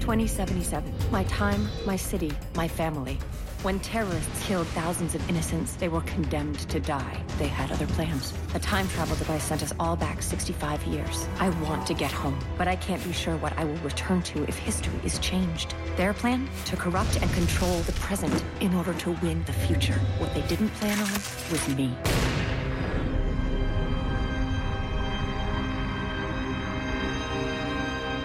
[0.00, 0.92] 2077.
[1.10, 3.18] My time, my city, my family.
[3.62, 7.22] When terrorists killed thousands of innocents, they were condemned to die.
[7.38, 8.32] They had other plans.
[8.54, 11.28] A time travel device sent us all back 65 years.
[11.38, 14.44] I want to get home, but I can't be sure what I will return to
[14.44, 15.74] if history is changed.
[15.96, 16.48] Their plan?
[16.66, 20.00] To corrupt and control the present in order to win the future.
[20.18, 21.12] What they didn't plan on
[21.52, 21.94] was me.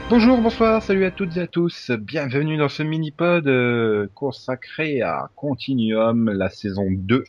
[0.09, 1.89] Bonjour, bonsoir, salut à toutes et à tous.
[1.91, 7.23] Bienvenue dans ce mini-pod euh, consacré à Continuum, la saison 2,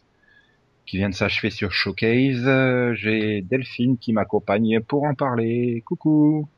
[0.85, 2.47] qui vient de s'achever sur Showcase.
[2.47, 5.83] Euh, J'ai Delphine qui m'accompagne pour en parler.
[5.87, 6.49] Coucou.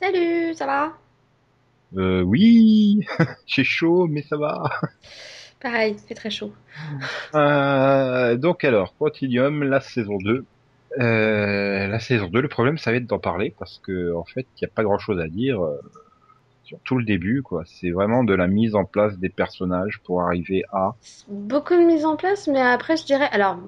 [0.00, 0.92] Salut, ça va?
[1.96, 3.06] Euh, oui,
[3.46, 4.62] j'ai chaud, mais ça va.
[5.60, 6.52] Pareil, c'est très chaud.
[7.34, 10.44] Euh, donc alors, Continuum, la saison 2.
[10.98, 14.46] Euh, la saison 2, le problème, ça va être d'en parler parce que en fait,
[14.56, 15.80] il n'y a pas grand-chose à dire euh,
[16.64, 17.42] sur tout le début.
[17.42, 17.62] quoi.
[17.66, 20.94] C'est vraiment de la mise en place des personnages pour arriver à.
[21.28, 23.28] Beaucoup de mise en place, mais après, je dirais.
[23.32, 23.58] Alors,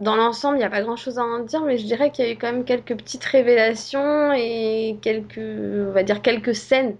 [0.00, 2.24] dans l'ensemble, il n'y a pas grand chose à en dire, mais je dirais qu'il
[2.24, 5.38] y a eu quand même quelques petites révélations et quelques.
[5.38, 6.96] On va dire quelques scènes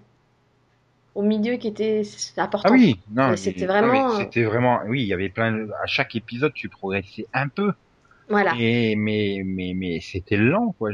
[1.15, 2.01] au milieu qui étaient
[2.37, 2.71] importantes.
[2.71, 4.81] Ah oui, non, Mais c'était mais- vraiment, C'était vraiment.
[4.87, 5.67] Oui, il y avait plein.
[5.83, 7.71] À chaque épisode, tu progressais un peu.
[8.29, 8.53] Voilà.
[8.59, 10.91] Et, mais mais mais c'était lent quoi.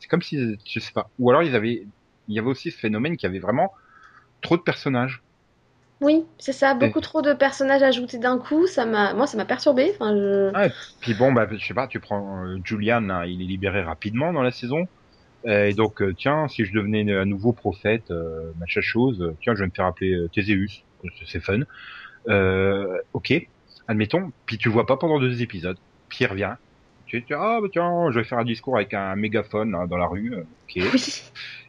[0.00, 1.08] C'est comme si je sais pas.
[1.18, 1.86] Ou alors ils avaient.
[2.26, 3.72] Il y avait aussi ce phénomène qu'il y avait vraiment
[4.40, 5.22] trop de personnages.
[6.00, 9.14] Oui, c'est ça, beaucoup trop de personnages ajoutés d'un coup, ça m'a.
[9.14, 9.92] Moi, ça m'a perturbé.
[9.94, 10.70] Enfin, je.
[11.00, 14.32] Puis bon, bah, je sais pas, tu prends euh, Julian, hein, il est libéré rapidement
[14.32, 14.86] dans la saison.
[15.46, 19.54] Euh, et donc, euh, tiens, si je devenais un nouveau prophète, euh, machin chose, tiens,
[19.54, 20.82] je vais me faire appeler Théséus.
[21.26, 21.60] C'est fun.
[23.12, 23.32] Ok,
[23.88, 24.32] admettons.
[24.46, 25.76] Puis tu le vois pas pendant deux épisodes.
[26.08, 26.54] Puis il revient.
[27.22, 30.06] Tu ah, bah, tiens, je vais faire un discours avec un mégaphone là, dans la
[30.06, 30.32] rue.
[30.34, 30.82] euh, Ok.
[30.92, 31.22] Oui.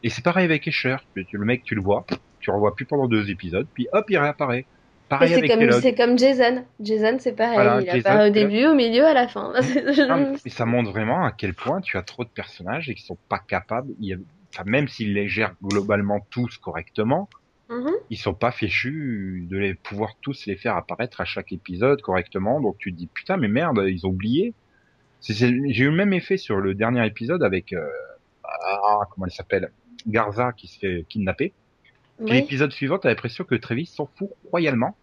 [0.04, 0.98] Et c'est pareil avec Escher.
[1.16, 2.06] Le mec, tu le vois,
[2.40, 3.68] tu le revois plus pendant deux épisodes.
[3.74, 4.66] Puis hop, il réapparaît.
[5.08, 5.82] Pareil c'est avec comme, Kellogg.
[5.82, 6.66] c'est comme Jason.
[6.80, 7.54] Jason, c'est pareil.
[7.56, 9.54] Voilà, il Jason, apparaît au début, au milieu, à la fin.
[9.56, 9.62] Ah,
[10.46, 13.18] mais- ça montre vraiment à quel point tu as trop de personnages et qu'ils sont
[13.30, 13.92] pas capables.
[14.00, 14.20] il
[14.54, 17.30] enfin, même s'ils les gèrent globalement tous correctement,
[17.70, 17.92] Mhm.
[18.12, 22.62] ils sont pas fichus de les pouvoir tous les faire apparaître à chaque épisode correctement.
[22.62, 24.54] Donc tu te dis putain mais merde, ils ont oublié.
[25.34, 27.86] J'ai eu le même effet sur le dernier épisode avec euh,
[28.44, 29.72] ah, comment elle s'appelle?
[30.08, 31.54] Garza qui se fait kidnapper.
[32.20, 32.32] Oui.
[32.32, 34.96] l'épisode suivant, t'as l'impression que Travis s'en fout royalement.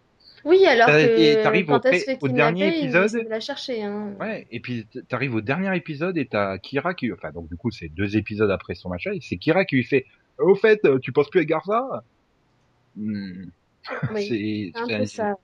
[0.45, 3.25] Oui, alors que t'arrives quand au elle pré- se fait au dernier épisode.
[3.29, 3.83] la chercher.
[3.83, 4.13] Hein.
[4.19, 7.71] Ouais, et puis t'arrives au dernier épisode et t'as Kira qui, enfin donc du coup
[7.71, 10.05] c'est deux épisodes après son machin, et c'est Kira qui lui fait,
[10.39, 12.03] au fait, tu penses plus à Garza?
[12.95, 13.45] Hmm,
[14.13, 14.79] Oui, C'est,
[15.21, 15.35] un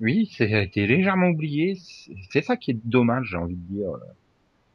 [0.00, 0.04] ça.
[0.04, 1.76] oui, c'est a été légèrement oublié.
[1.76, 3.90] C'est- C'est ça qui est dommage, j'ai envie de dire.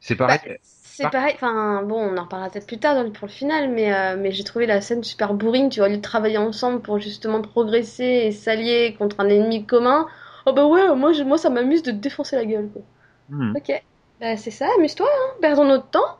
[0.00, 0.38] C'est pareil.
[0.38, 1.10] Bah, c'est Bah.
[1.10, 3.92] pareil, enfin bon, on en reparlera peut-être plus tard dans le- pour le final, mais,
[3.94, 6.82] euh, mais j'ai trouvé la scène super bourrine, tu vois, au lieu de travailler ensemble
[6.82, 10.06] pour justement progresser et s'allier contre un ennemi commun.
[10.46, 12.82] Oh bah ouais, moi, je- moi ça m'amuse de te défoncer la gueule, quoi.
[13.28, 13.54] Hmm.
[13.56, 13.72] Ok,
[14.20, 16.18] bah c'est ça, amuse-toi, hein, perdons notre temps.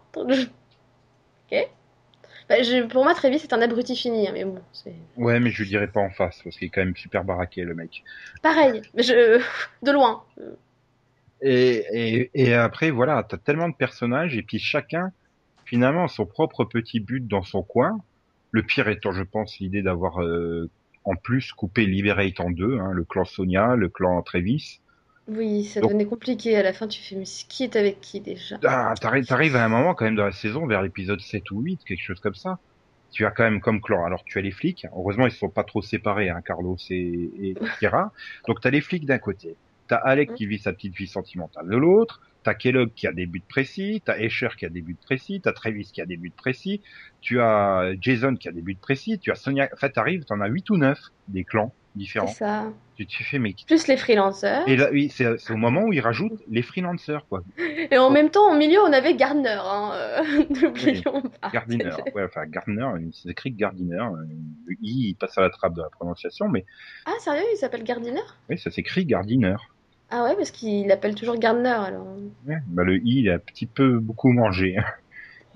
[2.51, 4.61] Bah, je- pour moi, Trévis c'est un abruti fini, hein, mais bon,
[5.17, 7.63] Ouais, mais je lui dirais pas en face parce qu'il est quand même super baraqué
[7.63, 8.03] le mec.
[8.43, 9.41] pareil, mais je...
[9.83, 10.23] de loin.
[11.43, 15.13] Et, et, et après, voilà, t'as tellement de personnages et puis chacun,
[15.65, 18.05] finalement, son propre petit but dans son coin.
[18.53, 20.71] Le pire étant, je pense, l'idée d'avoir euh,
[21.05, 24.81] en plus coupé Liberate en deux, hein, le clan Sonia, le clan Travis.
[25.29, 28.21] Oui, ça Donc- devenait compliqué à la fin, tu fais, mais qui est avec qui
[28.21, 28.59] déjà?
[28.67, 31.85] Ah, t'arrives, à un moment quand même dans la saison, vers l'épisode 7 ou 8,
[31.85, 32.59] quelque chose comme ça.
[33.13, 34.05] Tu as quand même comme clan.
[34.05, 34.87] Alors tu as les flics.
[34.97, 38.13] Heureusement, ils se sont pas trop séparés, hein, Carlos et, et Kira.
[38.47, 39.57] Donc t'as les flics d'un côté.
[39.89, 42.21] T'as Alec qui vit sa petite vie sentimentale de l'autre.
[42.45, 44.01] T'as Kellogg qui a des buts précis.
[44.05, 45.41] T'as Escher qui a des buts précis.
[45.43, 46.81] T'as Travis qui a des buts précis.
[47.21, 49.19] Tu as Jason qui a des buts précis.
[49.19, 49.69] Tu as Sonia.
[49.73, 50.99] En fait, t'arrives, t'en as 8 ou 9
[51.29, 52.27] des clans différents.
[52.29, 52.67] ça.
[52.97, 53.55] Tu te fais, mais...
[53.67, 54.69] Plus les freelancers.
[54.69, 57.43] Et là, oui, c'est au moment où ils rajoutent les freelancers, quoi.
[57.91, 60.23] Et en même temps, au milieu, on avait Gardner, hein, euh,
[60.63, 61.49] n'oublions pas.
[61.51, 61.91] Gardiner.
[62.15, 63.97] Ouais, enfin, Gardiner, c'est écrit Gardiner.
[64.01, 64.27] euh,
[64.67, 66.67] Le I, il passe à la trappe de la prononciation, mais
[67.07, 68.21] Ah, sérieux, il s'appelle Gardiner?
[68.51, 69.57] oui, ça s'écrit Gardiner.
[70.11, 72.07] Ah ouais, parce qu'il l'appelle toujours Gardner, alors.
[72.47, 74.77] Ouais, bah, le I, il a un petit peu beaucoup mangé.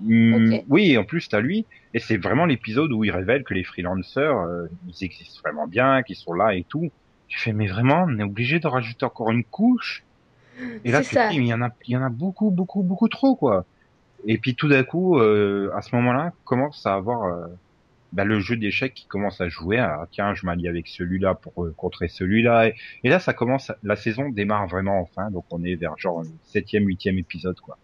[0.01, 0.63] Ok.
[0.67, 4.37] Oui, en plus, t'as lui, et c'est vraiment l'épisode où il révèle que les freelancers,
[4.37, 6.91] euh, ils existent vraiment bien, qu'ils sont là et tout.
[7.27, 10.03] Tu fais, mais vraiment, on est obligé de rajouter encore une couche.
[10.83, 13.35] Et là, tu il y en a, il y en a beaucoup, beaucoup, beaucoup trop,
[13.35, 13.65] quoi.
[14.25, 17.47] Et puis tout d'un coup, euh, à ce moment-là, commence à avoir euh,
[18.13, 19.77] bah, le jeu d'échecs qui commence à jouer.
[19.77, 22.69] Ah, tiens, je m'allie avec celui-là pour euh, contrer celui-là.
[22.69, 23.71] Et, et là, ça commence.
[23.83, 25.29] La saison démarre vraiment enfin.
[25.29, 27.77] Donc on est vers genre le septième, huitième épisode, quoi.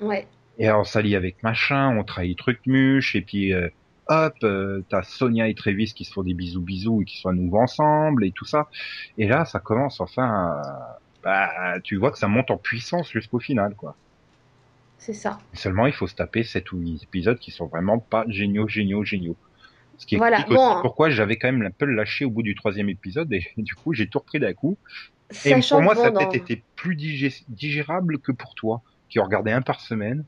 [0.00, 0.26] Ouais.
[0.58, 3.68] Et on s'allie avec machin, on trahit truc muche, et puis euh,
[4.08, 7.28] hop, euh, t'as Sonia et Travis qui se font des bisous bisous et qui sont
[7.30, 8.68] à nouveau ensemble et tout ça.
[9.18, 10.60] Et là, ça commence enfin,
[11.22, 13.96] bah, tu vois que ça monte en puissance jusqu'au final, quoi.
[14.98, 15.38] C'est ça.
[15.54, 19.04] Seulement, il faut se taper 7 ou 8 épisodes qui sont vraiment pas géniaux, géniaux,
[19.04, 19.36] géniaux.
[19.98, 20.68] Ce qui Voilà, explique bon.
[20.70, 23.74] aussi pourquoi j'avais quand même un peu lâché au bout du troisième épisode et du
[23.74, 24.78] coup j'ai tout repris d'un coup.
[25.44, 29.24] Et pour moi, ça a peut-être été plus digé- digérable que pour toi, qui en
[29.24, 30.24] regardais un par semaine.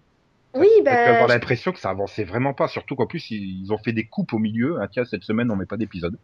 [0.54, 3.72] Oui, Tu bah, avoir je- l'impression que ça avançait vraiment pas, surtout qu'en plus ils
[3.72, 4.78] ont fait des coupes au milieu.
[4.82, 6.18] Ah, tiens, cette semaine on met pas d'épisode.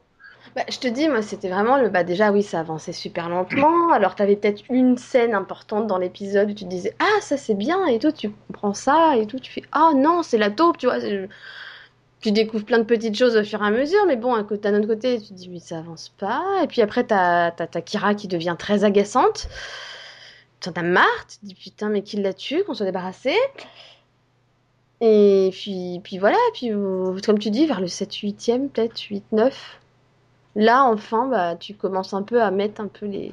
[0.55, 1.89] bah, je te dis, moi, c'était vraiment le.
[1.89, 3.91] Bah, déjà, oui, ça avançait super lentement.
[3.93, 7.55] Alors, t'avais peut-être une scène importante dans l'épisode où tu te disais, ah, ça c'est
[7.55, 9.39] bien, et tout, tu comprends ça, et tout.
[9.41, 10.99] Tu fais, ah non, c'est la taupe, tu vois.
[12.21, 14.87] Tu découvres plein de petites choses au fur et à mesure, mais bon, d'un autre
[14.89, 16.43] côté, tu te dis, oui, ça avance pas.
[16.63, 19.49] Et puis après, t'as ta Kira qui devient très agaçante.
[20.61, 23.35] T'en as marre, tu te dis, putain, mais qui l'a tué, qu'on soit débarrassé.
[25.01, 29.25] Et puis, puis voilà, puis euh, comme tu dis, vers le 7 8e, peut-être 8
[29.33, 29.79] 9.
[30.57, 33.33] Là, enfin, bah, tu commences un peu à mettre un peu les.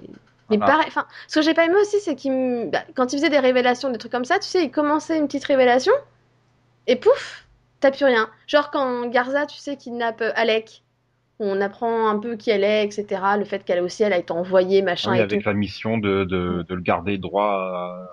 [0.50, 0.82] Mais Ah.
[0.86, 3.90] enfin, ce que j'ai pas aimé aussi, c'est qu'il bah, quand il faisait des révélations,
[3.92, 5.94] des trucs comme ça, tu sais, il commençait une petite révélation,
[6.86, 7.48] et pouf,
[7.80, 8.30] t'as plus rien.
[8.48, 10.84] Genre quand Garza, tu sais, kidnappe euh, Alec,
[11.40, 13.22] on apprend un peu qui elle est, etc.
[13.38, 15.48] Le fait qu'elle aussi, elle a été envoyée, machin Oui, et avec tout.
[15.50, 18.06] la mission de, de, de le garder droit euh,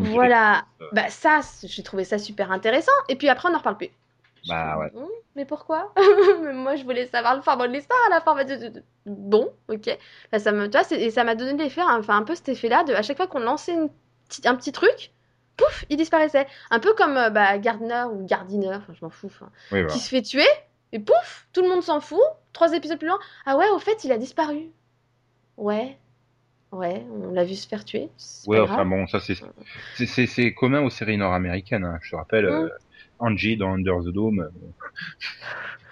[0.00, 0.88] Voilà, directrice.
[0.92, 2.92] bah ça, j'ai trouvé ça super intéressant.
[3.08, 3.90] Et puis après, on en reparle plus.
[4.48, 4.90] Bah ouais.
[5.36, 5.92] mais pourquoi?
[6.52, 8.34] Moi, je voulais savoir le fin mot de l'histoire à la fin.
[8.34, 9.98] Bah, de- Bon, ok.
[10.32, 12.84] Bah, ça me, tu vois, et ça m'a donné l'effet, enfin un peu cet effet-là
[12.84, 13.90] de à chaque fois qu'on lançait une
[14.44, 15.10] un petit truc,
[15.56, 16.46] pouf, il disparaissait.
[16.70, 19.30] Un peu comme euh, bah, Gardner ou Gardiner, enfin je m'en fous,
[19.72, 20.46] Oui, qui se fait tuer
[20.92, 22.20] et pouf, tout le monde s'en fout.
[22.52, 24.70] Trois épisodes plus loin, ah ouais, au fait, il a disparu.
[25.56, 25.98] Ouais,
[26.72, 28.08] ouais, on l'a vu se faire tuer.
[28.46, 28.88] Ouais, pas enfin grave.
[28.88, 29.34] bon, ça c'est
[30.26, 31.84] c'est- commun aux séries nord-américaines.
[31.84, 31.98] Hein.
[32.02, 32.48] Je te rappelle, Mm.
[32.64, 32.68] euh,
[33.18, 34.40] Angie dans Under the Dome.
[34.40, 34.48] euh,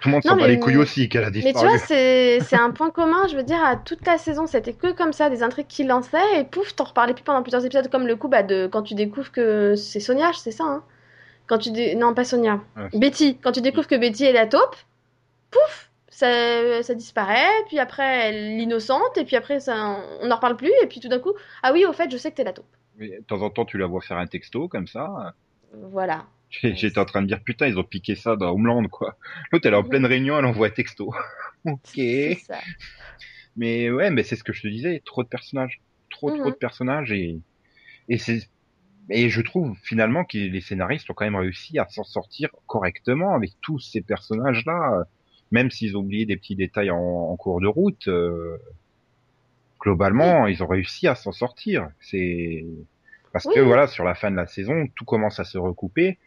[0.01, 1.67] Tout le monde s'en bat les couilles aussi qu'elle a Mais tu disparu.
[1.67, 5.11] vois, c'est un point commun, je veux dire, à toute la saison, c'était que comme
[5.11, 8.15] ça, des intrigues qui lançaient, et pouf, t'en reparlais plus pendant plusieurs épisodes, comme le
[8.15, 10.83] coup bah, de quand tu découvres que c'est Sonia, c'est ça, hein
[11.47, 11.95] Quand tu dé...
[11.95, 12.61] Non, pas Sonia.
[12.93, 14.75] Betty, quand tu découvres que Betty est la taupe,
[15.51, 15.88] pouf,
[16.19, 20.71] ça, ça disparaît, puis après, elle l'innocente, et puis après, ça, on n'en reparle plus,
[20.83, 21.33] et puis tout d'un coup,
[21.63, 22.65] ah oui, au fait, je sais que t'es la taupe.
[22.97, 25.33] Mais de temps en temps, tu la vois faire un texto comme ça.
[25.73, 26.25] Voilà.
[26.49, 29.17] J'étais en train de dire putain, ils ont piqué ça dans Homeland quoi.
[29.51, 31.13] L'autre, elle est en pleine réunion, elle envoie un texto.
[31.65, 31.79] ok.
[31.93, 32.57] C'est ça.
[33.55, 36.51] Mais ouais, mais c'est ce que je te disais, trop de personnages, trop trop Mhm.
[36.51, 37.39] de personnages et
[38.09, 38.49] et c'est
[39.09, 43.35] et je trouve finalement que les scénaristes ont quand même réussi à s'en sortir correctement
[43.35, 45.03] avec tous ces personnages là,
[45.51, 48.07] même s'ils ont oublié des petits détails en, en cours de route.
[48.07, 48.57] euh,
[49.81, 51.89] globalement, ils ont réussi à s'en sortir.
[52.01, 52.65] C'est
[53.31, 56.17] parce que voilà, sur la fin de la saison, tout commence à se recouper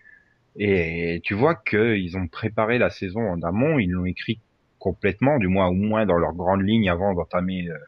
[0.58, 4.40] et tu vois qu'ils ont préparé la saison en amont, ils l'ont écrit
[4.78, 7.68] complètement, du moins au moins dans leurs grandes lignes avant d'entamer.
[7.68, 7.78] euh,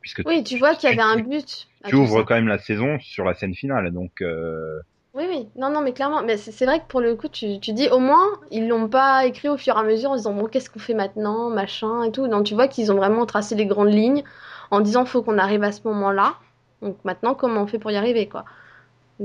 [0.00, 1.68] puisque Oui, tu vois qu'il y avait un tu- but.
[1.88, 4.80] tu ouvres quand même la saison sur la scène finale, donc euh,
[5.14, 7.74] Oui, oui, non, non, mais clairement, mais c'est vrai que pour le coup, tu, tu
[7.74, 10.46] dis au moins, ils l'ont pas écrit au fur et à mesure en disant bon,
[10.46, 12.28] qu'est-ce qu'on fait maintenant, machin et tout.
[12.28, 14.24] Donc tu vois qu'ils ont vraiment tracé les grandes lignes
[14.70, 16.36] en disant faut qu'on arrive à ce moment-là.
[16.80, 18.46] Donc maintenant, comment on fait pour y arriver, quoi?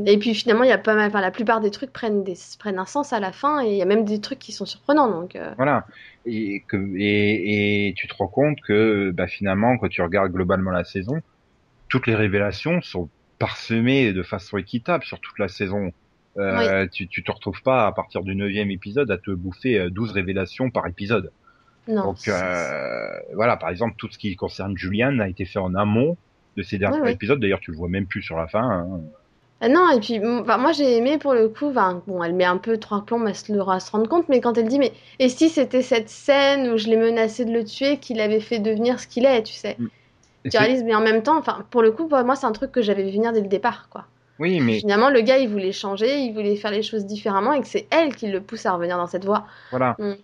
[0.06, 2.36] Et puis finalement, il y a pas mal, enfin, la plupart des trucs prennent, des,
[2.60, 4.66] prennent un sens à la fin et il y a même des trucs qui sont
[4.66, 5.10] surprenants.
[5.10, 5.88] Donc euh, voilà.
[6.26, 10.72] Et, que, et, et tu te rends compte que bah, finalement, quand tu regardes globalement
[10.72, 11.22] la saison,
[11.88, 15.92] toutes les révélations sont parsemées de façon équitable sur toute la saison.
[16.38, 19.90] Euh, tu, tu te retrouves pas à partir du neuvième épisode à te bouffer euh,
[19.90, 21.32] 12 révélations par épisode.
[21.88, 22.04] non.
[22.04, 26.18] Donc euh, voilà, par exemple, tout ce qui concerne Julian a été fait en amont
[26.56, 27.40] de ces derniers épisodes.
[27.40, 28.62] D'ailleurs, tu le vois même plus sur la fin.
[28.64, 29.02] hein.
[29.60, 32.58] Ah non, et puis enfin, moi j'ai aimé pour le coup, bon, elle met un
[32.58, 34.94] peu trois plombs à se, le- à se rendre compte, mais quand elle dit, mais
[35.18, 38.60] et si c'était cette scène où je l'ai menacé de le tuer qui l'avait fait
[38.60, 39.80] devenir ce qu'il est, tu sais?
[39.80, 39.82] Et
[40.50, 42.82] Tu réalises, mais en même temps, enfin, pour le coup, moi c'est un truc que
[42.82, 44.06] j'avais vu venir dès le départ, quoi.
[44.40, 47.62] Oui, mais Finalement, le gars il voulait changer, il voulait faire les choses différemment et
[47.62, 49.48] que c'est elle qui le pousse à revenir dans cette voie.
[49.72, 49.96] voilà.
[50.00, 50.20] Donc,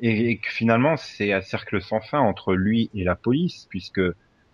[0.00, 4.02] et, que finalement c'est un cercle sans fin entre lui et la police, puisque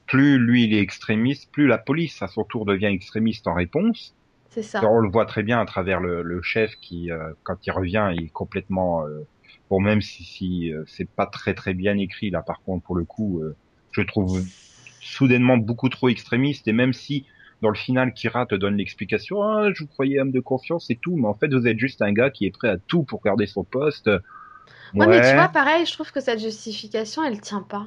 [0.06, 4.14] plus lui il est extrémiste, plus la police à son tour devient extrémiste en réponse.
[4.50, 4.84] c'est ça.
[4.84, 8.10] On le voit très bien à travers le, le chef qui, euh, quand il revient,
[8.14, 9.26] il est complètement euh,
[9.70, 12.42] bon, même si, si euh, c'est pas très très bien écrit là.
[12.42, 13.56] Par contre, pour le coup, euh,
[13.92, 14.42] je trouve
[15.00, 16.68] soudainement beaucoup trop extrémiste.
[16.68, 17.26] Et même si
[17.62, 20.96] dans le final, Kira te donne l'explication, ah, je vous croyais homme de confiance et
[20.96, 23.22] tout, mais en fait, vous êtes juste un gars qui est prêt à tout pour
[23.22, 24.10] garder son poste.
[24.98, 27.86] Ouais, mais tu vois, pareil, je trouve que cette justification, elle tient pas.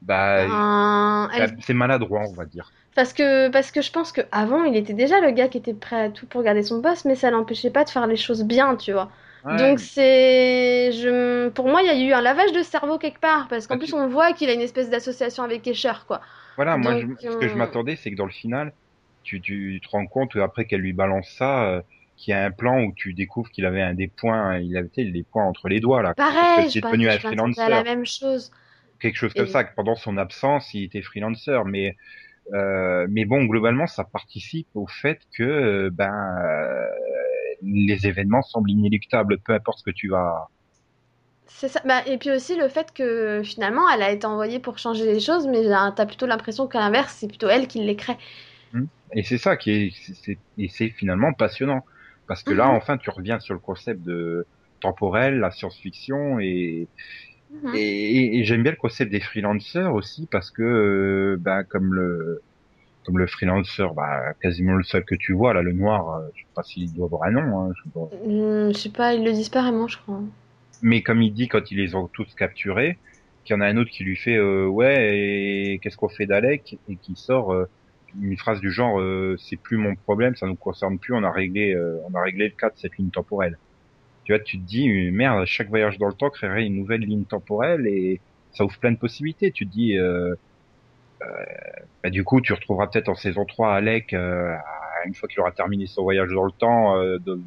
[0.00, 2.74] bah, Euh, elle- bah, c'est maladroit, on va dire.
[2.94, 6.00] Parce que, parce que je pense qu'avant, il était déjà le gars qui était prêt
[6.06, 8.76] à tout pour garder son poste, mais ça l'empêchait pas de faire les choses bien,
[8.76, 9.10] tu vois.
[9.46, 9.56] Ouais.
[9.58, 13.48] Donc c'est, je, pour moi, il y a eu un lavage de cerveau quelque part,
[13.48, 16.20] parce qu'en Ah, plus tu- on voit qu'il a une espèce d'association avec Escher, quoi.
[16.56, 18.72] Voilà, moi, je- ce que je euh, m'attendais, c'est que dans le final,
[19.22, 21.82] tu, tu te rends compte après qu'elle lui balance ça, euh,
[22.16, 24.88] qu'il y a un plan où tu découvres qu'il avait un des points, il avait
[24.96, 28.50] les points entre les doigts là, Pareil, c'est je, devenu un freelancer, la même chose.
[29.00, 29.64] quelque chose comme Et- ça.
[29.64, 31.94] que Pendant son absence, il était freelancer, mais
[32.54, 36.12] euh, mais bon, globalement, ça participe au fait que ben
[37.62, 40.48] les événements semblent inéluctables, peu importe ce que tu vas.
[41.48, 41.80] C'est ça.
[41.84, 45.20] Bah, et puis aussi le fait que finalement, elle a été envoyée pour changer les
[45.20, 45.62] choses, mais
[45.94, 48.16] t'as plutôt l'impression qu'à l'inverse, c'est plutôt elle qui les crée.
[49.14, 51.82] Et c'est ça qui est, c'est- et c'est finalement passionnant.
[52.26, 52.70] Parce que là, Mhm.
[52.70, 54.46] enfin, tu reviens sur le concept de
[54.80, 56.90] temporel, la science-fiction, et,
[57.50, 57.76] Mhm.
[57.76, 57.80] et,
[58.36, 62.44] et- et j'aime bien le concept des freelancers aussi, parce que, euh, ben, comme le,
[63.06, 66.42] comme le freelancer, bah, quasiment le seul que tu vois, là, le noir, euh, je
[66.42, 68.00] sais pas s'il doit avoir un nom, hein, je sais pas.
[68.24, 70.20] Hum, je sais pas, ils le disent pas vraiment, je crois.
[70.82, 72.98] mais comme il dit quand ils les ont tous capturés,
[73.44, 75.18] qu'il y en a un autre qui lui fait, euh, ouais,
[75.74, 76.78] et qu'est-ce qu'on fait d'Alec?
[76.88, 77.66] Et qui sort, euh,
[78.20, 81.30] une phrase du genre euh, c'est plus mon problème, ça nous concerne plus, on a
[81.30, 83.58] réglé euh, on a réglé le cas de cette ligne temporelle.
[84.24, 87.24] Tu vois, tu te dis merde, chaque voyage dans le temps créerait une nouvelle ligne
[87.26, 88.22] temporelle et
[88.52, 89.52] ça ouvre plein de possibilités.
[89.52, 89.96] Tu te dis
[92.02, 94.54] bah, du coup, tu retrouveras peut-être en saison 3 Alec euh,
[95.06, 97.42] une fois qu'il aura terminé son voyage dans le temps euh, de-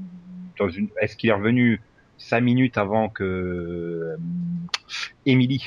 [0.60, 1.82] dans une est-ce qu'il est revenu
[2.18, 4.18] cinq minutes avant que euh,
[5.26, 5.64] Emily,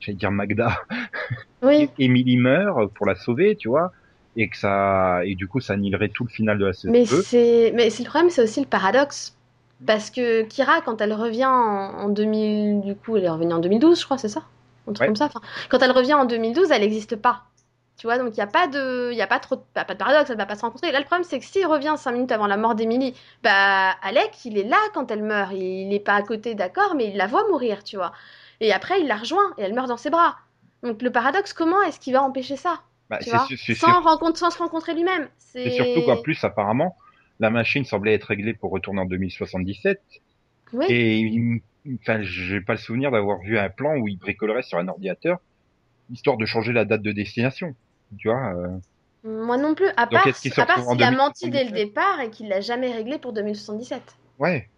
[0.00, 0.80] j'allais dire Magda,
[1.62, 3.92] Oui, Emily meurt pour la sauver, tu vois,
[4.36, 7.04] et que ça, et du coup, ça annihilerait tout le final de la saison mais
[7.04, 7.22] 2.
[7.22, 9.36] c'est, mais c'est le problème, c'est aussi le paradoxe.
[9.86, 13.58] Parce que Kira, quand elle revient en, en 2000, du coup, elle est revenue en
[13.58, 14.44] 2012, je crois, c'est ça?
[14.86, 15.06] Un truc Ouais.
[15.06, 15.26] comme ça.
[15.26, 17.44] Enfin, quand elle revient en 2012, elle n'existe pas.
[17.96, 19.84] Tu vois, donc il n'y a pas de, il y a pas trop, de- pas,
[19.84, 20.90] de paradoxe, elle va pas se rencontrer.
[20.90, 24.32] Là, le problème, c'est que s'il revient cinq minutes avant la mort d'Emily, bah, Alec,
[24.44, 25.52] il est là quand elle meurt.
[25.54, 28.12] Il n'est pas à côté, d'accord, mais il la voit mourir, tu vois.
[28.60, 30.36] Et après, il la rejoint et elle meurt dans ses bras.
[30.82, 32.80] Donc le paradoxe, comment est-ce qu'il va empêcher ça?
[33.10, 35.28] Bah, Tu vois sans, rencontre, sans se rencontrer lui-même.
[35.38, 36.96] c'est surtout qu'en plus, apparemment,
[37.38, 40.00] la machine semblait être réglée pour retourner en 2077,
[40.72, 40.86] Oui.
[40.88, 41.62] et il-
[42.00, 45.38] enfin, j'ai pas le souvenir d'avoir vu un plan où il bricolerait sur un ordinateur,
[46.10, 47.76] histoire de changer la date de destination.
[48.18, 48.78] Tu vois, euh,
[49.24, 50.26] Moi non plus, à Donc, part,
[50.88, 51.72] en s'il a menti dès le 2077?
[51.72, 54.16] départ et qu'il l'a jamais réglé pour 2077.
[54.38, 54.70] ouais,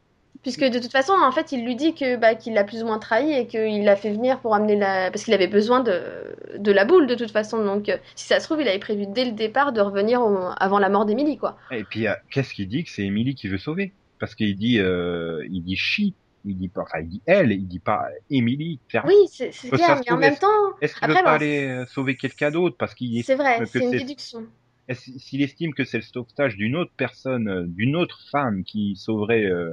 [0.42, 2.86] Puisque de toute façon, en fait, il lui dit que bah, qu'il l'a plus ou
[2.86, 5.10] moins trahi et qu'il l'a fait venir pour amener la...
[5.10, 6.36] Parce qu'il avait besoin de...
[6.56, 7.64] de la boule, de toute façon.
[7.64, 10.50] Donc, euh, si ça se trouve, il avait prévu dès le départ de revenir au-
[10.58, 11.56] avant la mort d'Emily, quoi.
[11.70, 13.96] Et puis, euh, qu'est-ce qu'il dit que c'est Emily qui veut sauver?
[14.18, 16.12] Parce qu'il dit, euh, il dit she,
[16.46, 18.80] il dit pas, enfin, il dit elle, il dit pas Emily.
[18.88, 19.10] clairement.
[19.10, 20.46] Oui, c'est clair, mais en même temps,
[20.80, 23.90] Est-ce qu'il veut pas aller euh, sauver quelqu'un d'autre parce qu'il c'est vrai, c'est une
[23.90, 24.46] déduction.
[24.92, 29.44] s'il estime que c'est le sauvetage d'une autre personne, euh, d'une autre femme qui sauverait,
[29.44, 29.70] euh,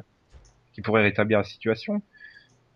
[0.73, 2.01] qui pourrait rétablir la situation.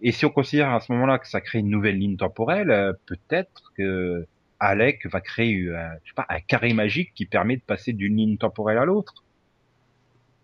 [0.02, 2.94] Et si on considère à ce moment-là que ça crée une nouvelle ligne temporelle, euh,
[3.08, 4.28] peut-être que
[4.60, 8.38] Alec va créer, je sais pas, un carré magique qui permet de passer d'une ligne
[8.38, 9.24] temporelle à l'autre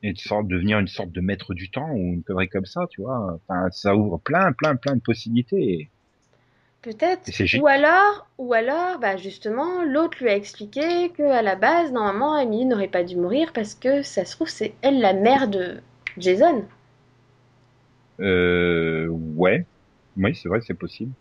[0.03, 2.85] et de sorte devenir une sorte de maître du temps ou une connerie comme ça,
[2.89, 3.39] tu vois.
[3.47, 5.89] Enfin, ça ouvre plein, plein, plein de possibilités.
[6.81, 7.31] Peut-être.
[7.61, 12.37] Ou alors, ou alors, bah justement, l'autre lui a expliqué que à la base, normalement,
[12.37, 15.77] Emily n'aurait pas dû mourir parce que ça se trouve, c'est elle la mère de
[16.17, 16.65] Jason.
[18.19, 19.65] Euh, ouais.
[20.17, 21.13] Oui, c'est vrai, c'est possible.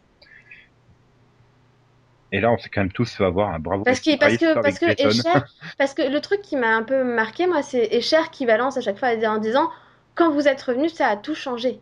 [2.33, 3.85] Et là, on s'est quand même tous fait avoir un bravo.
[3.85, 4.87] Parce que, parce que, parce que.
[4.87, 5.41] Escher,
[5.79, 8.81] parce que le truc qui m'a un peu marqué, moi, c'est Escher qui balance à
[8.81, 9.71] chaque fois en disant
[10.15, 11.79] quand vous êtes revenu, ça a tout changé.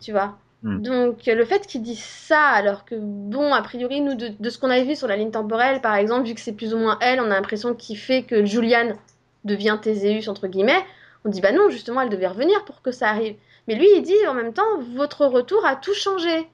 [0.00, 0.38] Tu vois?
[0.62, 0.80] Hmm.
[0.80, 4.58] Donc, le fait qu'il dise ça, alors que, bon, a priori, nous, de, de ce
[4.58, 6.98] qu'on avait vu sur la ligne temporelle, par exemple, vu que c'est plus ou moins
[7.02, 8.92] elle, on a l'impression qu'il fait que Julian
[9.44, 10.84] devient Théséus, entre guillemets.
[11.24, 13.36] On dit, bah non, justement, elle devait revenir pour que ça arrive.
[13.68, 16.48] Mais lui, il dit en même temps, votre retour a tout changé.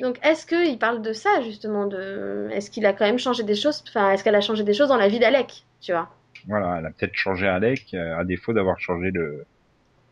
[0.00, 2.48] Donc, est-ce qu'il parle de ça, justement de...
[2.52, 4.88] Est-ce qu'il a quand même changé des choses Enfin, est-ce qu'elle a changé des choses
[4.88, 6.08] dans la vie d'Alec, tu vois?
[6.48, 9.46] Voilà, elle a peut-être changé Alec, euh, à défaut d'avoir changé le,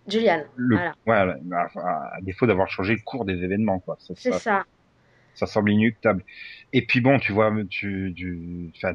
[0.08, 0.94] Julian, le, voilà.
[1.04, 1.80] voilà, enfin,
[2.12, 3.96] à défaut d'avoir changé le cours des événements, quoi.
[4.00, 4.64] C'est ça, ça.
[5.34, 6.24] ça semble inéluctable.
[6.72, 8.94] Et puis bon, tu vois, tu, tu, enfin,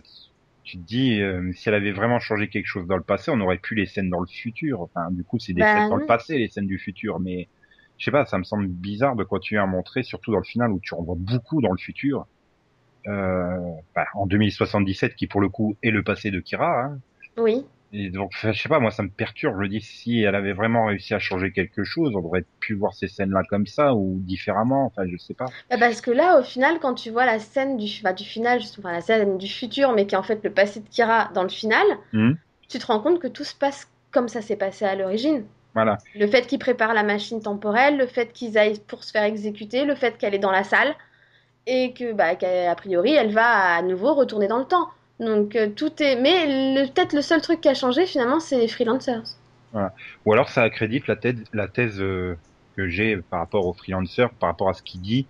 [0.64, 3.40] tu te dis, euh, si elle avait vraiment changé quelque chose dans le passé, on
[3.40, 4.82] aurait pu les scènes dans le futur.
[4.82, 6.02] Enfin, du coup, c'est des Bah, scènes dans oui.
[6.02, 7.20] le passé, les scènes du futur.
[7.20, 7.48] Mais
[7.98, 10.72] je sais pas, ça me semble bizarre de continuer à montrer, surtout dans le final
[10.72, 12.28] où tu en vois beaucoup dans le futur.
[13.08, 13.58] Euh,
[13.96, 16.84] bah, en 2077, qui pour le coup est le passé de Kira.
[16.84, 17.00] Hein.
[17.38, 17.66] Oui.
[17.94, 19.56] Et donc, je sais pas, moi, ça me perturbe.
[19.56, 22.74] Je me dis, si elle avait vraiment réussi à changer quelque chose, on aurait pu
[22.74, 24.88] voir ces scènes-là comme ça ou différemment.
[24.88, 25.46] Enfin, je sais pas.
[25.70, 28.60] Bah, Parce que là, au final, quand tu vois la scène du, enfin, du final,
[28.78, 31.44] enfin la scène du futur, mais qui est en fait le passé de Kira dans
[31.44, 32.38] le final, Mhm.
[32.68, 35.46] tu te rends compte que tout se passe comme ça s'est passé à l'origine.
[35.78, 36.00] Voilà.
[36.16, 39.86] Le fait qu'ils préparent la machine temporelle, le fait qu'ils aillent pour se faire exécuter,
[39.86, 40.96] le fait qu'elle est dans la salle
[41.68, 44.88] et que, bah, qu'a priori, elle va à nouveau retourner dans le temps.
[45.20, 46.16] Donc euh, tout est.
[46.16, 49.22] Mais peut-être le seul truc qui a changé finalement, c'est les freelancers.
[50.26, 52.36] Ou alors ça accrédite la thèse, la thèse euh,
[52.76, 55.28] que j'ai par rapport au freelancer, par rapport à ce qu'il dit,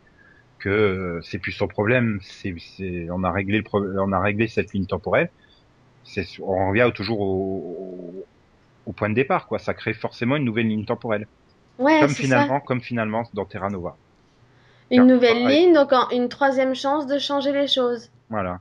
[0.60, 2.20] que euh, c'est plus son problème.
[2.22, 2.56] C'est,
[3.12, 5.30] on a réglé le pro- on a réglé cette ligne temporelle.
[6.42, 8.26] On revient toujours au,
[8.88, 9.60] au, point de départ, quoi.
[9.60, 11.28] Ça crée forcément une nouvelle ligne temporelle,
[11.80, 12.16] Ouais, comme ça.
[12.16, 13.96] finalement, comme finalement dans Terra Nova.
[14.90, 15.66] Une Car- nouvelle pareil.
[15.66, 18.10] ligne, donc en- une troisième chance de changer les choses.
[18.30, 18.60] Voilà.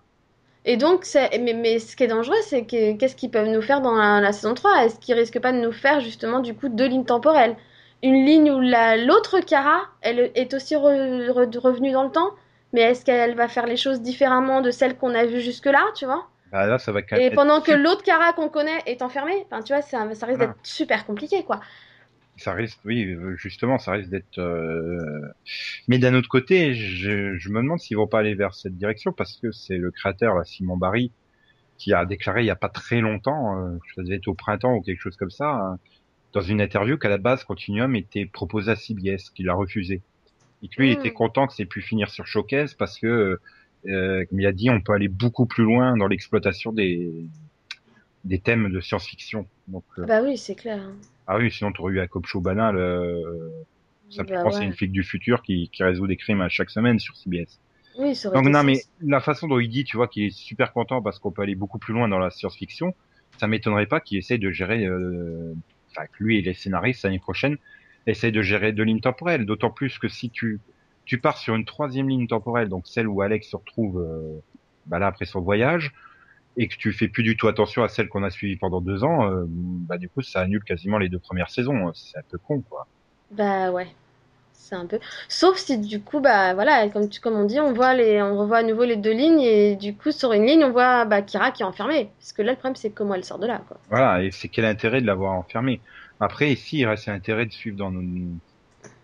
[0.64, 3.62] Et donc, c'est- mais, mais ce qui est dangereux, c'est que qu'est-ce qu'ils peuvent nous
[3.62, 6.54] faire dans la, la saison 3 Est-ce qu'ils risquent pas de nous faire justement du
[6.54, 7.56] coup deux lignes temporelles?
[8.02, 12.30] Une ligne où la- l'autre Kara, elle est aussi re- re- revenue dans le temps,
[12.72, 16.04] mais est-ce qu'elle va faire les choses différemment de celles qu'on a vues jusque-là, tu
[16.04, 16.26] vois?
[16.64, 19.82] Là, ça va Et pendant que l'autre Kara qu'on connaît est enfermée, enfin, tu vois,
[19.82, 21.60] ça, ça risque d'être super compliqué, quoi.
[22.36, 24.38] ça risque, oui, euh, justement, ça risque d'être.
[24.38, 25.22] euh,
[25.88, 29.12] Mais d'un autre côté, je, je me demande s'ils vont pas aller vers cette direction
[29.12, 31.12] parce que c'est le créateur, là, Simon Barry,
[31.78, 34.74] qui a déclaré il y a pas très longtemps, euh, ça devait être au printemps
[34.74, 35.78] ou quelque chose comme ça, hein,
[36.32, 40.02] dans une interview qu'à la base Continuum était proposé à CBS, qu'il a refusé,
[40.62, 43.40] et que lui il était content que c'est pu finir sur Showcase parce que,
[43.86, 47.26] euh, comme il a dit, on peut aller beaucoup plus loin dans l'exploitation des
[48.24, 49.46] des thèmes de science-fiction.
[49.68, 50.80] Donc, euh, Bah oui, c'est clair.
[51.28, 52.76] ah oui, sinon t'aurais eu un cop show banal.
[52.76, 53.50] Euh,
[54.10, 54.64] simplement, Bah ouais.
[54.64, 57.60] une flic du futur qui, qui résout des crimes à chaque semaine sur CBS.
[57.98, 60.72] Oui, ça Donc non, mais la façon dont il dit, tu vois, qu'il est super
[60.72, 62.94] content parce qu'on peut aller beaucoup plus loin dans la science-fiction,
[63.38, 65.54] ça m'étonnerait pas qu'il essaye de gérer, euh,
[65.90, 67.56] enfin que lui et les scénaristes l'année prochaine
[68.08, 69.46] essayent de gérer deux lignes temporelles.
[69.46, 70.58] D'autant plus que si tu
[71.06, 74.40] tu pars sur une troisième ligne temporelle, donc celle où Alex se retrouve, euh,
[74.86, 75.92] bah là après son voyage,
[76.56, 79.04] et que tu fais plus du tout attention à celle qu'on a suivie pendant deux
[79.04, 81.92] ans, euh, bah du coup ça annule quasiment les deux premières saisons.
[81.94, 82.86] C'est un peu con, quoi.
[83.30, 83.88] Bah ouais,
[84.52, 84.98] c'est un peu.
[85.28, 88.38] Sauf si du coup, bah voilà, comme tu, comme on dit, on voit les, on
[88.38, 91.22] revoit à nouveau les deux lignes et du coup sur une ligne on voit bah,
[91.22, 92.10] Kira qui est enfermée.
[92.18, 93.78] Parce que là le problème c'est comment elle sort de là quoi.
[93.88, 95.80] Voilà, et c'est quel intérêt de l'avoir enfermé
[96.20, 98.38] Après, ici, il reste l'intérêt de suivre dans, nos-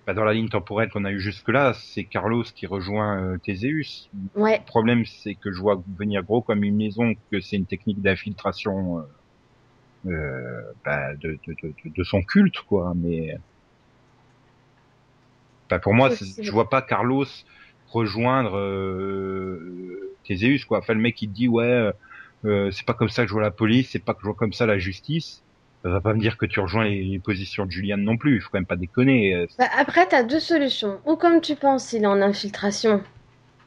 [0.07, 4.11] bah, dans la ligne temporelle qu'on a eue jusque-là, c'est Carlos qui rejoint euh, Théséus.
[4.35, 7.67] Ouais, Le problème, c'est que je vois venir gros comme une maison, que c'est une
[7.67, 9.03] technique d'infiltration euh,
[10.07, 12.93] euh, bah, de, de, de, de son culte, quoi.
[12.97, 13.37] Mais
[15.71, 17.27] bah, pour moi, je vois pas Carlos
[17.89, 20.79] rejoindre euh, Théséus, quoi.
[20.79, 21.93] Enfin, le mec, il dit, ouais,
[22.45, 24.35] euh, c'est pas comme ça que je vois la police, c'est pas que je vois
[24.35, 25.42] comme ça la justice.
[25.85, 28.37] Va pas me dire que tu rejoins les, les positions de Julian non plus.
[28.37, 29.35] Il faut quand même pas déconner.
[29.35, 31.01] euh, Bah, après t'as deux solutions.
[31.07, 33.03] Ou comme tu penses, il est en infiltration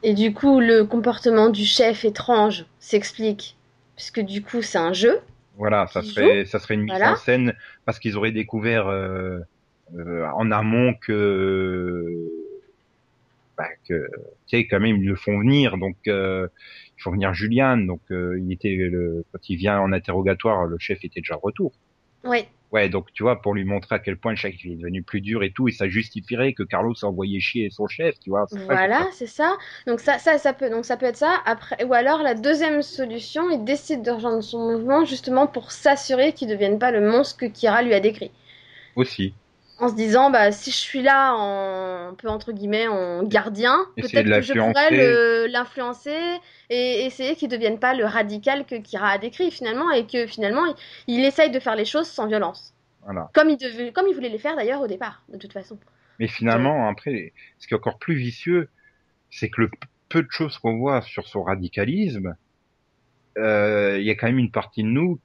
[0.02, 3.56] et du coup le comportement du chef étrange s'explique
[3.96, 5.20] puisque du coup c'est un jeu.
[5.58, 7.12] Voilà, ça serait, ça serait une mise Voilà.
[7.12, 7.54] en scène
[7.86, 9.38] parce qu'ils auraient découvert euh,
[9.96, 12.28] euh, en amont que,
[13.56, 14.06] bah, que,
[14.46, 16.46] tu sais, quand même ils le font venir, donc euh,
[16.98, 20.76] ils font venir Julian, donc euh, il était le, quand il vient en interrogatoire, le
[20.78, 21.72] chef était déjà retour.
[22.26, 25.02] Ouais, Ouais, donc tu vois, pour lui montrer à quel point le chef est devenu
[25.02, 28.30] plus dur et tout, et ça justifierait que Carlos a envoyé chier son chef, tu
[28.30, 28.46] vois.
[28.50, 29.56] Voilà, c'est ça.
[29.86, 31.36] Donc ça, ça, ça peut, donc ça peut être ça.
[31.44, 36.32] Après, ou alors la deuxième solution, il décide de rejoindre son mouvement justement pour s'assurer
[36.32, 38.32] qu'il ne devienne pas le monstre que Kira lui a décrit.
[38.96, 39.32] Aussi.
[39.78, 43.84] En se disant, bah si je suis là en un peu entre guillemets en gardien,
[43.96, 46.16] peut-être que je pourrais l'influencer.
[46.70, 50.64] et essayer qu'il devienne pas le radical que Kira a décrit finalement et que finalement
[50.64, 50.74] il,
[51.08, 53.28] il essaye de faire les choses sans violence, Voilà.
[53.34, 55.78] comme il devait, comme il voulait les faire d'ailleurs au départ, de toute façon.
[56.18, 58.68] Mais finalement, après, ce qui est encore plus vicieux,
[59.30, 59.70] c'est que le
[60.08, 62.34] peu de choses qu'on voit sur son radicalisme,
[63.36, 65.18] euh, il y a quand même une partie de nous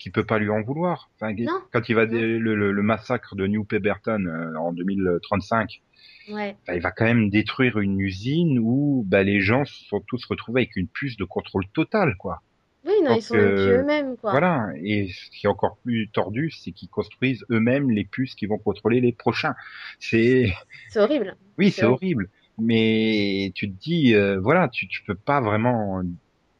[0.00, 1.10] qui peut pas lui en vouloir.
[1.14, 1.60] Enfin, Non.
[1.72, 5.82] quand il va le, le- le massacre de New Pemberton euh, en 2035,
[6.30, 6.56] Ouais.
[6.62, 10.24] enfin, il va quand même détruire une usine où bah, les gens se sont tous
[10.26, 12.40] retrouvés avec une puce de contrôle total, quoi.
[12.86, 14.30] Oui, non, Donc, ils sont euh, eux-mêmes quoi.
[14.30, 14.68] Voilà.
[14.82, 18.56] Et ce qui est encore plus tordu, c'est qu'ils construisent eux-mêmes les puces qui vont
[18.58, 19.54] contrôler les prochains.
[19.98, 20.54] C'est
[20.88, 21.36] C'est horrible.
[21.58, 22.30] oui, C'est c'est horrible.
[22.58, 26.02] Mais tu te dis, euh, voilà, tu, tu peux pas vraiment.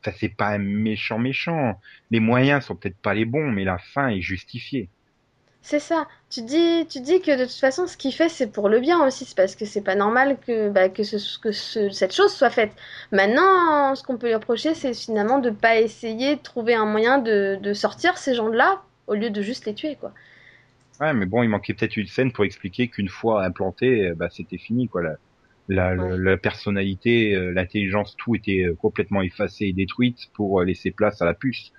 [0.05, 1.81] Ça c'est pas un méchant méchant.
[2.11, 4.91] Les moyens sont peut-être pas les bons, mais la fin est justifiée.
[5.63, 6.07] C'est ça.
[6.31, 9.05] Tu dis, tu dis que de toute façon, ce qu'il fait, c'est pour le bien
[9.07, 9.25] aussi.
[9.27, 12.51] C'est parce que c'est pas normal que, bah, que, ce, que ce- cette chose soit
[12.51, 12.73] faite.
[13.13, 17.19] Maintenant, ce qu'on peut lui reprocher, c'est finalement de pas essayer de trouver un moyen
[17.19, 20.13] de, de sortir ces gens-là au lieu de juste les tuer, quoi.
[21.01, 24.29] Ouais, mais bon, il manquait peut-être une scène pour expliquer qu'une fois implanté, euh, bah
[24.31, 25.03] c'était fini quoi.
[25.03, 25.17] La,
[25.71, 26.17] la, Ouais.
[26.19, 31.23] la personnalité, euh, l'intelligence, tout était euh, complètement effacé et détruite pour euh, laisser place
[31.23, 31.73] à la puce.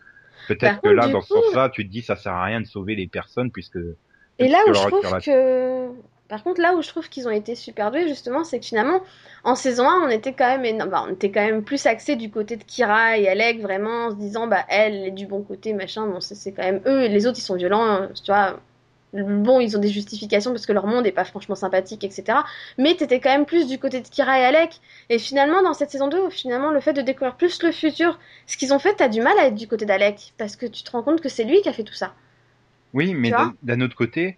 [0.48, 2.66] Peut-être que contre, là, dans ce sens-là, tu te dis ça sert à rien de
[2.66, 3.80] sauver les personnes puisque
[4.40, 5.90] Et là où je que trouve que.
[6.28, 9.02] Par contre, là où je trouve qu'ils ont été super doués, justement, c'est que finalement,
[9.44, 12.32] en saison 1, on était quand même, bah, on était quand même plus axé du
[12.32, 15.44] côté de Kira et Alec, vraiment, en se disant, bah, elle, elle est du bon
[15.44, 18.32] côté, machin, bon, c'est c'est quand même eux, et les autres, ils sont violents, tu
[18.32, 18.62] vois.
[19.14, 22.40] Bon, ils ont des justifications parce que leur monde est pas franchement sympathique, etc.
[22.78, 24.80] Mais t'étais quand même plus du côté de Kira et Alec.
[25.10, 28.56] Et finalement, dans cette saison 2, finalement, le fait de découvrir plus le futur, ce
[28.56, 30.34] qu'ils ont fait, t'as du mal à être du côté d'Alec.
[30.38, 32.14] Parce que tu te rends compte que c'est lui qui a fait tout ça.
[32.94, 33.32] Oui, mais
[33.64, 34.38] d'un autre côté,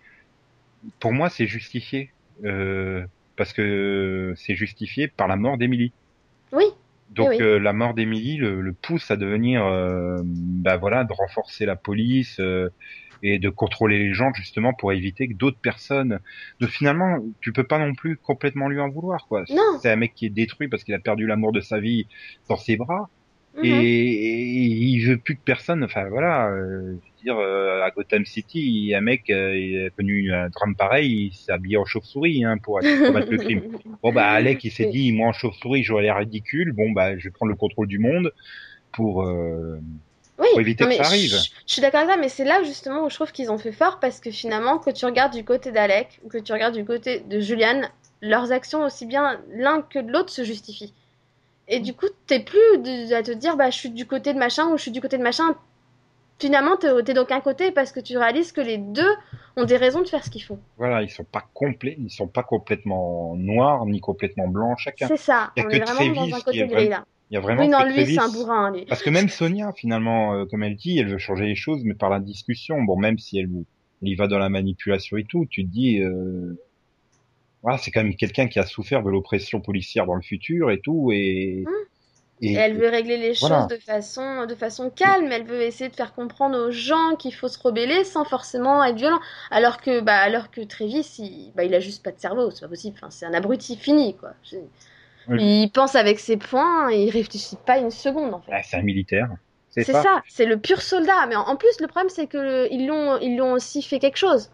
[0.99, 2.11] pour moi, c'est justifié.
[2.43, 3.03] Euh,
[3.35, 5.91] parce que c'est justifié par la mort d'Emily.
[6.51, 6.65] Oui,
[7.09, 7.41] Donc oui.
[7.41, 11.75] euh, la mort d'Emily le, le pousse à devenir, euh, bah voilà, de renforcer la
[11.75, 12.69] police euh,
[13.21, 16.19] et de contrôler les gens justement pour éviter que d'autres personnes.
[16.59, 19.43] De finalement, tu peux pas non plus complètement lui en vouloir quoi.
[19.49, 19.79] Non.
[19.81, 22.07] C'est un mec qui est détruit parce qu'il a perdu l'amour de sa vie
[22.49, 23.09] dans ses bras
[23.55, 23.65] Mhm.
[23.65, 25.83] et, et il veut plus que personne.
[25.83, 29.89] Enfin voilà, euh, je veux dire euh, à Gotham City, un mec euh, il a
[29.91, 33.61] connu un drame pareil, il s'est habillé en chauve-souris hein, pour combattre le crime.
[34.01, 37.23] Bon bah Alec il s'est dit moi en chauve-souris j'aurais l'air ridicule, bon bah je
[37.25, 38.33] vais prendre le contrôle du monde
[38.91, 39.79] pour euh,
[40.39, 41.29] Oui, Pour éviter non, que ça arrive.
[41.29, 43.57] Je, je suis d'accord avec ça, mais c'est là justement où je trouve qu'ils ont
[43.57, 46.75] fait fort parce que finalement, que tu regardes du côté d'Alec ou que tu regardes
[46.75, 47.81] du côté de Julian,
[48.21, 50.93] leurs actions aussi bien l'un que l'autre se justifient.
[51.67, 54.39] Et du coup, t'es plus de- à te dire bah je suis du côté de
[54.39, 55.55] machin ou je suis du côté de machin.
[56.39, 59.09] Finalement, t'es t'es d'aucun côté parce que tu réalises que les deux
[59.55, 60.59] ont des raisons de faire ce qu'ils font.
[60.77, 65.07] voilà ils sont pas complets, ils sont pas complètement noirs ni complètement blancs chacun.
[65.07, 67.03] C'est ça, Il y a on que est vraiment Travis dans un côté gris là.
[67.29, 68.85] Il y a vraiment Oui, non, lui, c'est un bourrin, lui.
[68.85, 71.93] Parce que même Sonia, finalement, euh, comme elle dit, elle veut changer les choses, mais
[71.95, 72.81] par la discussion.
[72.81, 73.49] Bon, même si elle,
[74.01, 76.59] elle y va dans la manipulation et tout, tu te dis, euh,
[77.63, 80.79] voilà, c'est quand même quelqu'un qui a souffert de l'oppression policière dans le futur et
[80.81, 81.63] tout, et,
[82.41, 83.61] et, Et elle veut régler les Voilà.
[83.61, 85.31] choses de façon, de façon calme.
[85.31, 88.97] Elle veut essayer de faire comprendre aux gens qu'il faut se rebeller sans forcément être
[88.97, 89.19] violent.
[89.49, 92.61] Alors que, bah, alors que Travis, il, bah, il a juste pas de cerveau, c'est
[92.61, 92.97] pas possible.
[92.97, 94.31] Enfin, c'est un abruti fini, quoi.
[95.29, 95.41] Oui.
[95.41, 98.51] Il pense avec ses poings et il réfléchit pas une seconde, en fait.
[98.65, 99.29] C'est un militaire.
[99.69, 100.03] C'est ça.
[100.03, 101.25] ça, c'est le pur soldat.
[101.29, 104.17] Mais en, plus, le problème, c'est que le- ils l'ont, ils l'ont aussi fait quelque
[104.17, 104.51] chose.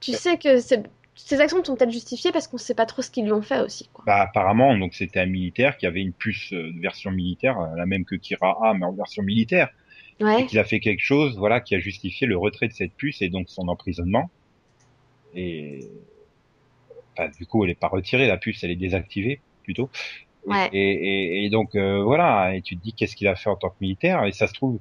[0.00, 0.82] Tu sais que c'est-
[1.18, 3.60] ces actions sont peut-être justifiées parce qu'on sait pas trop ce qu'ils lui ont fait
[3.60, 4.04] aussi, quoi.
[4.06, 7.76] Bah, apparemment, donc c'était un militaire qui avait une puce euh, de version militaire, euh,
[7.76, 9.68] la même que Kira A, mais en version militaire,
[10.20, 10.46] et Ouais.
[10.46, 13.28] qu'il a fait quelque chose, voilà, qui a justifié le retrait de cette puce et
[13.28, 14.30] donc son emprisonnement.
[15.34, 15.80] Et
[17.16, 19.90] enfin, du coup, elle est pas retirée, la puce, elle est désactivée plutôt.
[20.46, 20.70] Et, Ouais.
[20.72, 20.78] et,
[21.42, 23.70] et- et donc euh, voilà, et tu te dis qu'est-ce qu'il a fait en tant
[23.70, 24.80] que militaire, et ça se trouve,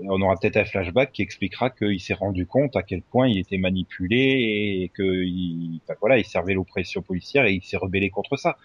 [0.00, 3.38] on aura peut-être un flashback qui expliquera qu'il s'est rendu compte à quel point il
[3.38, 8.10] était manipulé et que il, enfin, voilà, il servait l'oppression policière et il s'est rebellé
[8.10, 8.56] contre ça.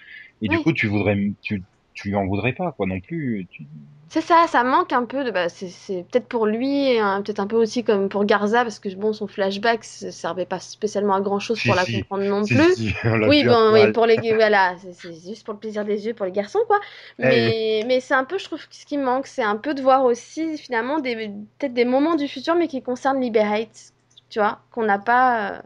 [0.42, 1.62] Et du coup, tu voudrais, tu,
[1.94, 3.48] tu lui en voudrais pas quoi non plus.
[3.52, 3.68] Tu-
[4.10, 5.32] C'est ça, ça manque un peu de.
[5.32, 8.78] Bah, c'est peut-être pour lui, et, hein, peut-être un peu aussi comme pour Garza, parce
[8.80, 12.24] que bon, son flashback ne servait pas spécialement à grand chose Si, pour la comprendre
[12.26, 12.94] non Si, plus.
[13.28, 16.32] Oui, bon, oui, pour les voilà, c'est juste pour le plaisir des yeux pour les
[16.34, 16.80] garçons, quoi.
[17.20, 19.82] Eh Mais, mais c'est un peu, je trouve, ce qui manque, c'est un peu de
[19.82, 23.94] voir aussi finalement des peut-être des moments du futur, mais qui concernent Liberate,
[24.30, 25.62] tu vois, qu'on n'a pas, euh,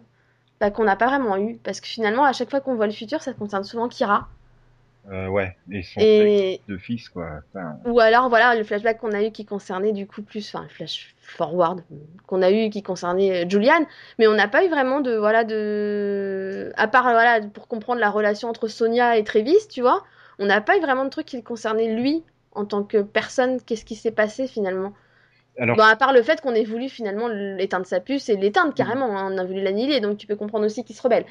[0.59, 2.93] bah, qu'on n'a pas vraiment eu, parce que finalement, à chaque fois qu'on voit le
[2.93, 4.29] futur, ça concerne souvent Kira.
[5.11, 7.39] Euh, ouais, et son Et, de fils quoi.
[7.53, 10.63] Enfin, Ou alors, voilà, le flashback qu'on a eu qui concernait du coup plus, enfin,
[10.63, 11.83] le flash forward
[12.25, 13.85] qu'on a eu qui concernait euh, Julian,
[14.17, 16.71] mais on n'a pas eu vraiment de, voilà, de.
[16.75, 20.03] À part, voilà, pour comprendre la relation entre Sonia et Travis, tu vois,
[20.39, 23.85] on n'a pas eu vraiment de truc qui concernait lui en tant que personne, qu'est-ce
[23.85, 24.93] qui s'est passé finalement?
[25.59, 28.73] alors Bon, à part le fait qu'on ait voulu finalement l'éteindre sa puce et l'éteindre
[28.73, 31.25] carrément, hein, on a voulu l'annihiler, donc tu peux comprendre aussi qu'il se rebelle.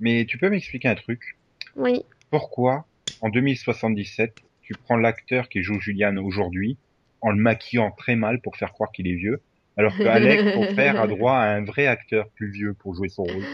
[0.00, 1.36] Mais tu peux m'expliquer un truc?
[1.76, 2.04] Oui.
[2.30, 2.86] Pourquoi,
[3.20, 6.76] en 2077, tu prends l'acteur qui joue Julian aujourd'hui
[7.20, 9.40] en le maquillant très mal pour faire croire qu'il est vieux,
[9.76, 13.08] alors que Alec, ton frère, a droit à un vrai acteur plus vieux pour jouer
[13.08, 13.44] son rôle?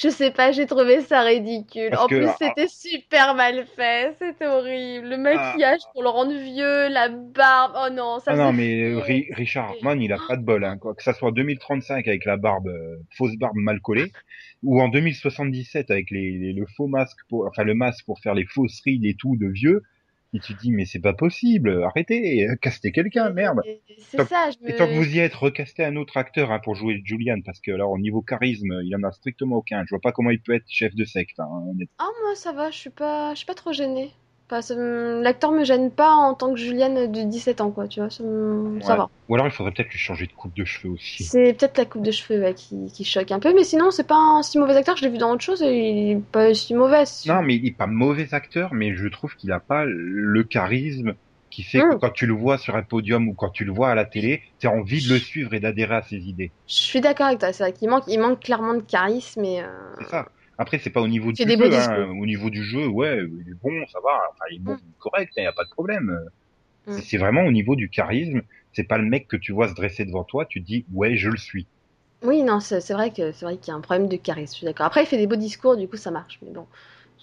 [0.00, 1.90] Je sais pas, j'ai trouvé ça ridicule.
[1.90, 5.08] Parce en que- plus, ah- c'était super mal fait, c'était horrible.
[5.08, 8.94] Le maquillage pour le rendre vieux, la barbe, oh non, ça Ah non, mais.
[8.94, 10.94] Ri- Richard Hartman, il a pas de bol, hein, quoi.
[10.94, 14.12] Que ça soit en 2035 avec la barbe, euh, fausse barbe mal collée,
[14.62, 18.34] ou en 2077 avec les, les- le faux masque pour, enfin le masque pour faire
[18.34, 19.82] les fausses rides et tout de vieux,
[20.34, 23.62] et tu te dis mais c'est pas possible, arrêtez, euh, castez quelqu'un, merde.
[23.66, 24.70] Et- C'est Tant- ça, je me...
[24.70, 27.60] Et tant que vous y êtes, recastez un autre acteur hein, pour jouer Julian, parce
[27.60, 29.82] que alors au niveau charisme, il en a strictement aucun.
[29.84, 31.38] Je vois pas comment il peut être chef de secte.
[31.40, 31.48] Hein.
[31.98, 34.10] Ah, moi, ça va, je suis pas, je suis pas trop gênée.
[34.50, 34.74] Enfin,
[35.22, 38.22] L'acteur me gêne pas en tant que Juliane de 17 ans, quoi, tu vois, ça,
[38.24, 39.08] me- ça va.
[39.28, 41.24] Ou alors il faudrait peut-être lui changer de coupe de cheveux aussi.
[41.24, 44.06] C'est peut-être la coupe de cheveux ouais, qui, qui choque un peu, mais sinon, c'est
[44.06, 46.54] pas un si mauvais acteur, je l'ai vu dans autre chose et il est pas
[46.54, 47.04] si mauvais.
[47.24, 51.14] Non, mais il est pas mauvais acteur, mais je trouve qu'il a pas le charisme
[51.50, 51.98] qui fait que Mm.
[52.00, 54.42] quand tu le vois sur un podium ou quand tu le vois à la télé,
[54.60, 56.52] tu as envie de le suivre et d'adhérer à ses idées.
[56.68, 59.62] Je suis d'accord avec toi, c'est vrai qu'il manque, il manque clairement de charisme et.
[59.62, 59.66] euh,
[59.98, 60.28] C'est ça.
[60.58, 61.74] Après, c'est pas au niveau du jeu.
[61.74, 62.10] hein.
[62.20, 64.20] Au niveau du jeu, ouais, il est bon, ça va.
[64.32, 66.18] Enfin, il est bon, correct, il y a pas de problème.
[66.86, 66.98] Mm.
[66.98, 68.42] C'est vraiment au niveau du charisme.
[68.72, 71.16] C'est pas le mec que tu vois se dresser devant toi, tu te dis, ouais,
[71.16, 71.66] je le suis.
[72.22, 74.56] Oui, non, c'est vrai que c'est vrai qu'il y a un problème de charisme, je
[74.58, 74.86] suis d'accord.
[74.86, 76.66] Après, il fait des beaux discours, du coup, ça marche, mais bon.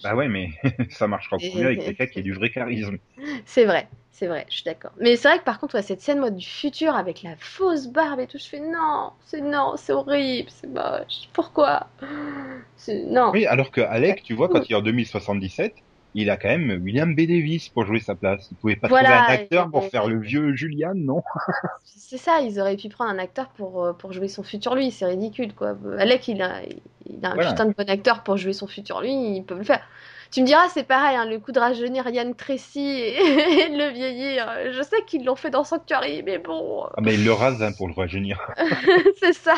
[0.02, 0.50] Bah ouais, mais
[0.90, 2.98] ça marchera encore mieux avec quelqu'un qui a du vrai charisme.
[3.44, 4.92] C'est vrai, c'est vrai, je suis d'accord.
[4.98, 7.86] Mais c'est vrai que par contre, ouais, cette scène mode du futur avec la fausse
[7.88, 11.28] barbe et tout, je fais non, c'est non, c'est horrible, c'est moche.
[11.34, 11.88] Pourquoi?
[12.88, 13.32] Non.
[13.32, 15.74] Oui, alors que Alec, tu vois, quand il est en 2077,
[16.14, 17.20] il a quand même William B.
[17.20, 18.48] Davis pour jouer sa place.
[18.50, 21.22] Il pouvait pas Voilà, trouver un acteur et- pour faire le vieux Julian, non?
[21.84, 24.90] C'est ça, ils auraient pu prendre un acteur pour, euh, pour jouer son futur lui,
[24.90, 25.76] c'est ridicule quoi.
[25.98, 26.62] Alec, il a,
[27.06, 27.38] il a un Voilà.
[27.38, 29.86] putain de bon acteur pour jouer son futur lui, ils peuvent le faire.
[30.36, 33.14] Tu me diras, c'est pareil, hein, le coup de rajeunir Yann Tracy et,
[33.64, 34.46] et de le vieillir.
[34.70, 37.72] Je sais qu'ils l'ont fait dans Sanctuary, mais bon, Ah, mais il le rase hein,
[37.72, 38.38] pour le rajeunir.
[39.18, 39.54] c'est ça.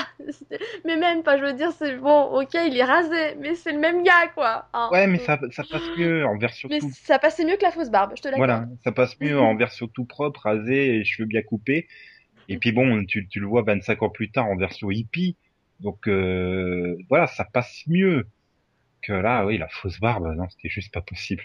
[0.85, 3.81] Mais même pas, je veux dire, c'est bon, ok, il est rasé, mais c'est le
[3.81, 4.69] même gars quoi.
[4.73, 4.89] hein.
[4.93, 6.93] Ouais, mais ça, ça passe mieux en version Mais tout.
[6.95, 8.49] ça passait mieux que la fausse barbe, je te l'accorde.
[8.49, 11.89] Voilà, ça passe mieux en version tout propre, rasé et cheveux bien coupés.
[12.49, 15.37] Et puis bon, tu, tu le vois 25 ans plus tard en version hippie.
[15.81, 18.29] Donc euh, voilà, ça passe mieux
[19.03, 21.45] que là, oui, la fausse barbe, non, c'était juste pas possible.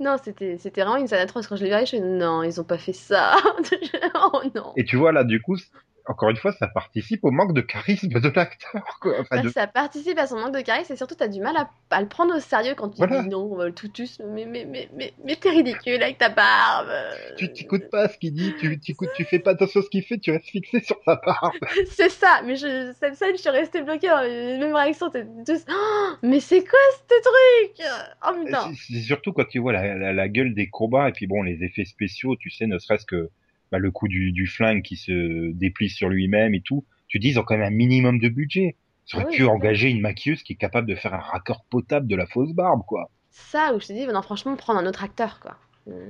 [0.00, 1.46] Non, c'était c'était vraiment une scène atroce.
[1.46, 3.36] Quand je l'ai vu, je me non, ils ont pas fait ça.
[4.14, 4.72] oh non.
[4.76, 5.58] Et tu vois là, du coup,
[6.06, 8.82] encore une fois, ça participe au manque de charisme de l'acteur.
[9.04, 11.56] Enfin, Bah, de- Ça participe à son manque de charisme et surtout, t'as du mal
[11.56, 13.22] à, à le prendre au sérieux quand tu Voilà.
[13.22, 14.20] dis non, le toutus.
[14.20, 16.88] Mais, mais, mais, mais, mais t'es ridicule avec ta barbe.
[17.36, 20.02] Tu t'écoutes pas ce qu'il dit, tu t'écoutes, tu fais pas attention à ce qu'il
[20.02, 21.52] fait, tu restes fixé sur sa barbe.
[21.90, 25.10] C'est ça, mais je, cette scène, je suis restée bloquée dans les mêmes réactions.
[25.10, 27.88] T'es tous, Oh, mais c'est quoi ce truc?
[28.26, 28.70] Oh putain.
[28.88, 31.62] C'est surtout quand tu vois la, la, la gueule des combats et puis bon, les
[31.64, 33.30] effets spéciaux, tu sais, ne serait-ce que
[33.70, 36.84] bah, le coup du, du flingue qui se déplie sur lui-même et tout.
[37.08, 38.76] Tu dis, ils ont quand même un minimum de budget.
[39.12, 41.64] Ils auraient Ah oui, pu engager une maquilleuse qui est capable de faire un raccord
[41.70, 43.10] potable de la fausse barbe, quoi.
[43.30, 45.56] Ça, où je te dis, non, franchement, prendre un autre acteur, quoi.
[45.88, 46.08] Euh,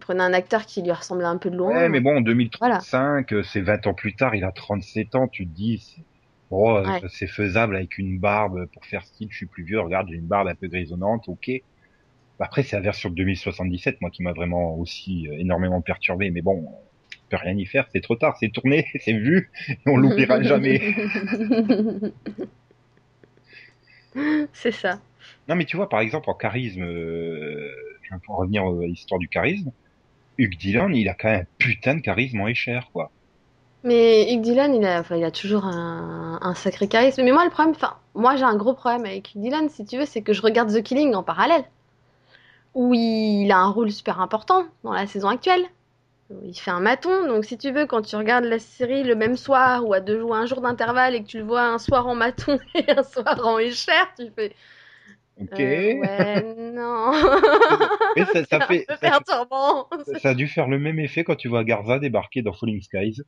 [0.00, 1.70] Prenez un acteur qui lui ressemble un peu de loin.
[1.74, 5.28] Ouais, mais bon, en 2035, euh, c'est 20 ans plus tard, il a 37 ans,
[5.28, 6.04] tu te dis,
[6.50, 7.00] bon, euh, Ouais.
[7.08, 10.26] c'est faisable avec une barbe pour faire style, je suis plus vieux, regarde, j'ai une
[10.26, 11.50] barbe un peu grisonnante, ok.
[12.38, 16.42] Après, c'est la version de 2077, moi, qui m'a vraiment aussi euh, énormément perturbé, mais
[16.42, 16.68] bon,
[17.36, 19.50] rien y faire, c'est trop tard, c'est tourné, c'est vu,
[19.86, 20.94] on l'oubliera jamais.
[24.52, 25.00] c'est ça.
[25.48, 27.70] Non, mais tu vois, par exemple, en charisme, euh,
[28.10, 29.70] vais en revenir à l'histoire du charisme,
[30.38, 33.10] Hugh Dillon, il a quand même un putain de charisme en échelle, quoi.
[33.84, 37.22] Mais Hugh Dillon, il a, enfin, il a toujours un, un sacré charisme.
[37.24, 39.98] Mais moi, le problème, enfin, moi, j'ai un gros problème avec Hugh Dillon, si tu
[39.98, 41.64] veux, c'est que je regarde The Killing en parallèle,
[42.74, 45.64] où il a un rôle super important dans la saison actuelle.
[46.44, 49.36] Il fait un maton, donc si tu veux, quand tu regardes la série le même
[49.36, 52.06] soir ou à deux jours, un jour d'intervalle et que tu le vois un soir
[52.06, 54.54] en maton et un soir en échère, tu fais
[55.40, 55.58] Ok.
[55.58, 57.12] euh, ouais, non.
[58.16, 59.88] Mais ça, fait, ça, perturbant.
[60.20, 63.22] ça a dû faire le même effet quand tu vois Garza débarquer dans Falling Skies.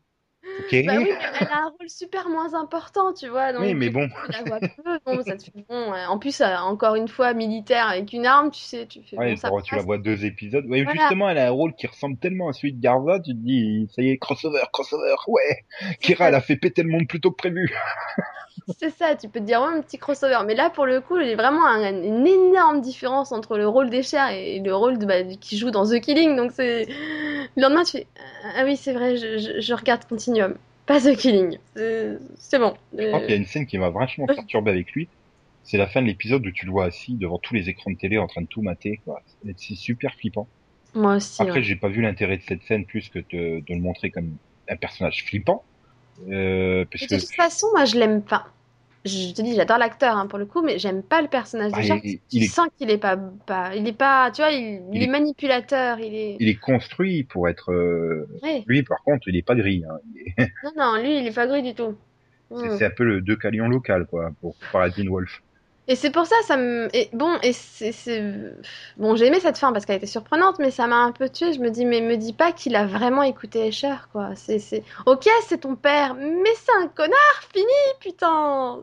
[0.86, 3.52] Bah oui, mais elle a un rôle super moins important, tu vois.
[3.52, 4.08] Donc, Oui, mais bon.
[4.08, 5.92] Tu la vois peu, bon, ça te fait bon.
[5.92, 6.06] ouais.
[6.06, 9.30] En plus, euh, encore une fois, militaire avec une arme, tu sais, tu fais Ouais,
[9.30, 10.64] bon, ça tu la vois deux épisodes.
[10.66, 11.00] Ouais, Voilà.
[11.00, 13.88] justement, elle a un rôle qui ressemble tellement à celui de Garza, tu te dis,
[13.94, 15.64] ça y est, crossover, crossover, ouais.
[16.00, 17.72] Kira, elle a fait péter le monde plus tôt que prévu.
[18.78, 20.38] C'est ça, tu peux te dire, ouais, un petit crossover.
[20.46, 23.66] Mais là, pour le coup, il y a vraiment un- une énorme différence entre le
[23.68, 26.36] rôle d'Escher et le rôle de, bah, qui joue dans The Killing.
[26.36, 26.86] Donc, c'est.
[27.56, 28.06] Le lendemain, tu fais,
[28.56, 30.43] ah oui, c'est vrai, je, je- je regarde Continuum,
[30.86, 31.58] pas The Killing.
[31.74, 32.74] C'est c'est bon.
[32.96, 35.08] Je crois qu'il y a une scène qui m'a vachement perturbé avec lui.
[35.62, 37.96] C'est la fin de l'épisode où tu le vois assis devant tous les écrans de
[37.96, 39.00] télé en train de tout mater.
[39.56, 40.46] C'est- super flippant.
[40.94, 41.40] Moi aussi.
[41.42, 41.62] Après, ouais.
[41.62, 44.36] j'ai pas vu l'intérêt de cette scène plus que de, de le montrer comme
[44.68, 45.64] un personnage flippant.
[46.30, 48.46] Euh, parce de toute façon, moi, je l'aime pas.
[49.04, 51.80] Je te dis, j'adore l'acteur hein, pour le coup, mais j'aime pas le personnage Ah,
[51.80, 51.94] déjà.
[52.02, 54.80] il- Tu il est- sens qu'il est pas, pas, il est pas, tu vois, il,
[54.94, 56.36] est est- manipulateur, il est.
[56.40, 57.70] il est construit pour être.
[57.72, 58.62] euh, Ouais.
[58.66, 59.84] Lui, par contre, il est pas gris.
[59.88, 59.98] Hein.
[60.38, 61.94] Est- Non, non, lui, il est pas gris du tout.
[62.56, 62.82] C'est Mm.
[62.84, 65.42] un peu le deux calions local, quoi, pour Paradine Wolf.
[65.86, 66.88] Et c'est pour ça, ça me.
[67.14, 67.92] Bon, et c'est.
[68.96, 71.52] Bon, j'ai aimé cette fin parce qu'elle était surprenante, mais ça m'a un peu tué.
[71.52, 74.30] Je me dis, mais me dis pas qu'il a vraiment écouté Escher, quoi.
[74.34, 74.82] C'est, c'est...
[75.06, 77.66] Ok, c'est ton père, mais c'est un connard, fini,
[78.00, 78.80] putain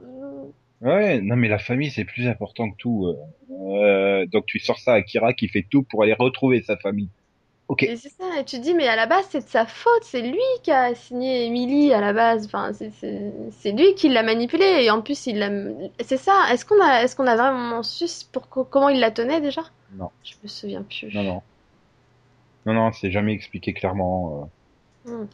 [0.82, 3.06] Ouais, non mais la famille c'est plus important que tout.
[3.06, 3.16] euh.
[3.52, 7.10] Euh, donc tu sors ça à Kira qui fait tout pour aller retrouver sa famille.
[7.72, 7.84] Ok.
[7.84, 10.04] Et c'est ça, et tu te dis, mais à la base, c'est de sa faute,
[10.04, 14.84] c'est lui qui a assigné Emily à la base, enfin, c'est, lui qui l'a manipulée,
[14.84, 15.50] et en plus, il l'a.
[16.04, 19.12] C'est ça, est-ce qu'on a, est-ce qu'on a vraiment su pour co- comment il la
[19.12, 19.62] tenait déjà?
[19.96, 20.10] Non.
[20.24, 21.14] Je me souviens plus.
[21.14, 21.42] Non non.
[22.66, 24.50] Non, non, c'est jamais expliqué clairement.
[25.06, 25.26] Hmm.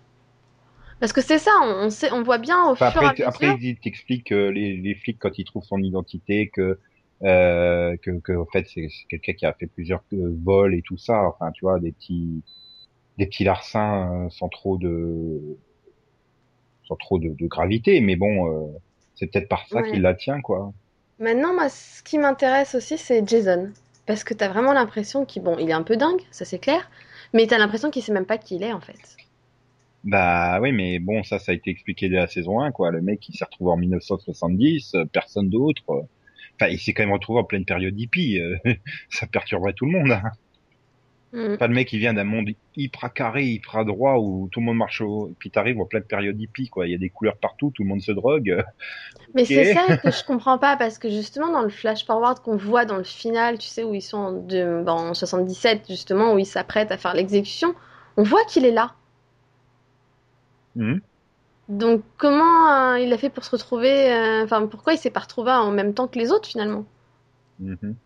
[1.00, 3.23] Parce que c'est ça, on, sait, on voit bien au Enfin, fur et à après,
[3.26, 3.28] mesure.
[3.28, 6.80] après, il t'explique euh, les, les flics quand ils trouvent son identité que
[7.23, 10.97] euh, que, que en fait c'est quelqu'un qui a fait plusieurs euh, vols et tout
[10.97, 11.23] ça.
[11.27, 12.43] Enfin, tu vois, des petits
[13.17, 15.58] des petits larcins euh, sans trop de
[16.88, 18.01] sans trop de, de gravité.
[18.01, 18.67] Mais bon, euh,
[19.15, 19.84] c'est peut-être par ça Ouais.
[19.84, 20.73] qu'il la tient, quoi.
[21.19, 23.71] Maintenant, moi, ce qui m'intéresse aussi, c'est Jason.
[24.08, 26.89] Parce que t'as vraiment l'impression qu'il, bon, il est un peu dingue, ça c'est clair,
[27.34, 29.19] mais t'as l'impression qu'il sait même pas qui il est en fait.
[30.03, 32.91] Bah oui, mais bon, ça, ça a été expliqué dès la saison 1, quoi.
[32.91, 35.84] Le mec, il s'est retrouvé en 1970, euh, personne d'autre.
[36.60, 38.39] Enfin, il s'est quand même retrouvé en pleine période hippie.
[38.39, 38.58] euh,
[39.10, 40.12] ça perturberait tout le monde.
[40.12, 40.32] Hein.
[41.34, 41.58] Hmm.
[41.58, 44.78] Pas le mec qui vient d'un monde hyper carré, hyper droit où tout le monde
[44.78, 45.28] marche au...
[45.30, 46.88] Et puis t'arrives en pleine période hippie, quoi.
[46.88, 48.63] Il y a des couleurs partout, tout le monde se drogue.
[49.36, 52.56] Mais c'est ça que je comprends pas, parce que justement, dans le flash forward qu'on
[52.56, 56.34] voit dans le final, tu sais, où ils sont en, de- ben, en 77, justement,
[56.34, 57.76] où ils s'apprêtent à faire l'exécution,
[58.15, 58.93] on voit qu'il est là.
[60.78, 61.02] Mhm.
[61.69, 65.19] Donc, comment euh, il a fait pour se retrouver, euh, enfin, pourquoi il s'est pas
[65.21, 66.86] retrouvé en même temps que les autres finalement?
[67.60, 67.99] Mhm.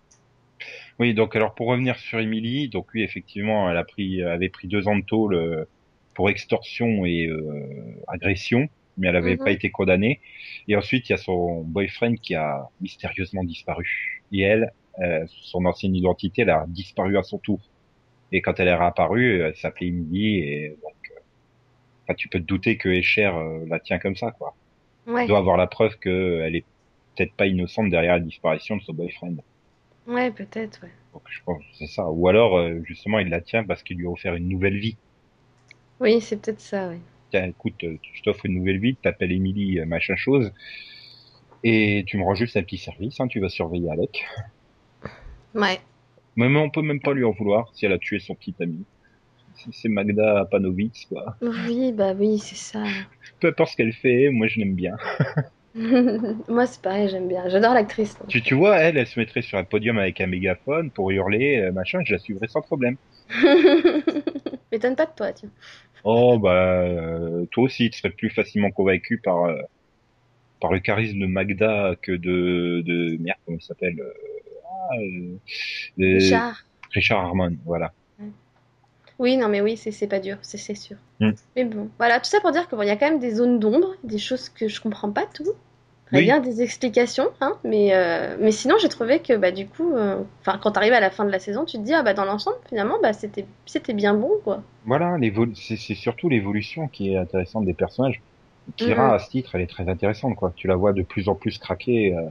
[1.00, 4.67] Oui, donc alors pour revenir sur Emily, donc oui, effectivement, elle a pris, avait pris
[4.67, 5.65] deux ans de tôle euh,
[6.13, 9.43] pour extorsion et euh, agression, mais elle avait Mhm.
[9.43, 10.21] pas été condamnée.
[10.67, 14.24] Et ensuite, il y a son boyfriend qui a mystérieusement disparu.
[14.32, 17.62] Et elle, euh, son ancienne identité, elle a disparu à son tour.
[18.32, 21.01] Et quand elle est réapparue, elle s'appelait Emily et donc, euh,
[22.04, 24.56] enfin, tu peux te douter que Escher euh, la tient comme ça, quoi.
[25.08, 26.66] Ouais, doit avoir la preuve qu'elle est
[27.16, 29.38] peut-être pas innocente derrière la disparition de son boyfriend.
[30.08, 30.92] ouais, peut-être, ouais.
[31.14, 32.10] Donc je pense que c'est ça.
[32.10, 34.98] Ou alors euh, justement il la tient parce qu'il lui a offert une nouvelle vie.
[36.00, 36.92] Oui, c'est peut-être ça.
[37.32, 40.52] Tiens, écoute, euh, je t'offre une nouvelle vie, tu t'appelles Émilie euh, machin chose,
[41.64, 44.26] et tu me rends juste un petit service, hein, tu vas surveiller Alec.
[45.54, 45.80] Ouais.
[46.36, 48.56] Mais, mais on peut même pas lui en vouloir si elle a tué son petit
[48.62, 48.84] ami.
[49.56, 51.38] C'est- Magda Panovitz, quoi.
[51.42, 52.84] Oui, bah oui, c'est ça.
[53.40, 54.96] Peu importe ce qu'elle fait, moi je l'aime bien.
[56.50, 57.48] Moi, c'est pareil, j'aime bien.
[57.48, 58.18] J'adore l'actrice.
[58.28, 61.62] Tu, tu vois, elle, elle se mettrait sur un podium avec un mégaphone pour hurler,
[61.62, 62.98] euh, machin, je la suivrais sans problème.
[64.72, 65.50] M'étonne pas de toi, tiens.
[66.04, 69.56] Oh bah euh, toi aussi tu serais plus facilement convaincu par euh,
[70.60, 73.98] par le charisme de Magda que de de merde comment il s'appelle
[74.92, 75.38] ah, euh,
[76.00, 76.56] Richard.
[76.94, 77.94] Richard Harmon voilà
[79.22, 80.98] Oui, non, mais oui, c'est pas dur, c'est sûr.
[81.20, 81.32] Mm.
[81.56, 83.94] Mais bon, voilà, tout ça pour dire qu'il y a quand même des zones d'ombre,
[84.04, 85.54] des choses que je comprends pas tout.
[86.12, 86.20] Oui.
[86.22, 90.22] Rien des explications, hein, mais, euh, mais sinon j'ai trouvé que bah, du coup, euh,
[90.62, 92.58] quand t'arrives à la fin de la saison, tu te dis, ah bah dans l'ensemble,
[92.68, 94.62] finalement, bah, c'était bien bon, quoi.
[94.86, 95.18] voilà
[95.56, 98.22] c'est surtout l'évolution qui est intéressante des personnages
[98.76, 99.14] Kira Mhm.
[99.14, 101.58] à ce titre elle est très intéressante quoi tu la vois de plus en plus
[101.58, 102.22] craquer euh,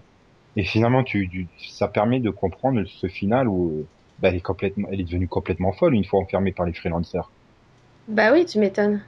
[0.57, 3.87] et finalement tu, tu ça permet de comprendre ce final où
[4.21, 7.31] bah, elle est complètement elle est devenue complètement folle une fois enfermée par les freelancers
[8.09, 9.03] Bah oui, tu m'étonnes.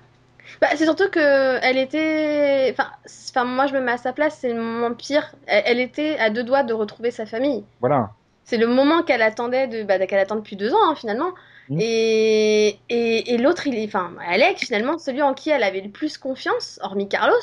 [0.61, 2.73] Bah, c'est surtout que elle était.
[2.73, 5.35] Enfin, moi je me mets à sa place, c'est le moment pire.
[5.47, 7.65] Elle, elle était à deux doigts de retrouver sa famille.
[7.81, 8.11] voilà
[8.45, 11.33] C'est le moment qu'elle attendait de, bah, qu'elle attend depuis deux ans hein, finalement.
[11.69, 11.79] Mm.
[11.81, 15.91] Et, et, et l'autre, il est, enfin, Alec finalement, celui en qui elle avait le
[15.91, 17.35] plus confiance, hormis Carlos,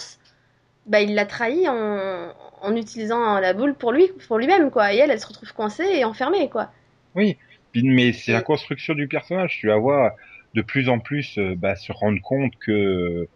[0.85, 4.93] bah il l'a trahi en, en utilisant la boule pour lui, pour lui-même quoi.
[4.93, 6.69] Et elle, elle se retrouve coincée et enfermée quoi.
[7.15, 7.37] Oui,
[7.75, 9.57] mais c'est la construction du personnage.
[9.59, 10.11] Tu vas voir
[10.53, 13.27] de plus en plus euh, bah, se rendre compte que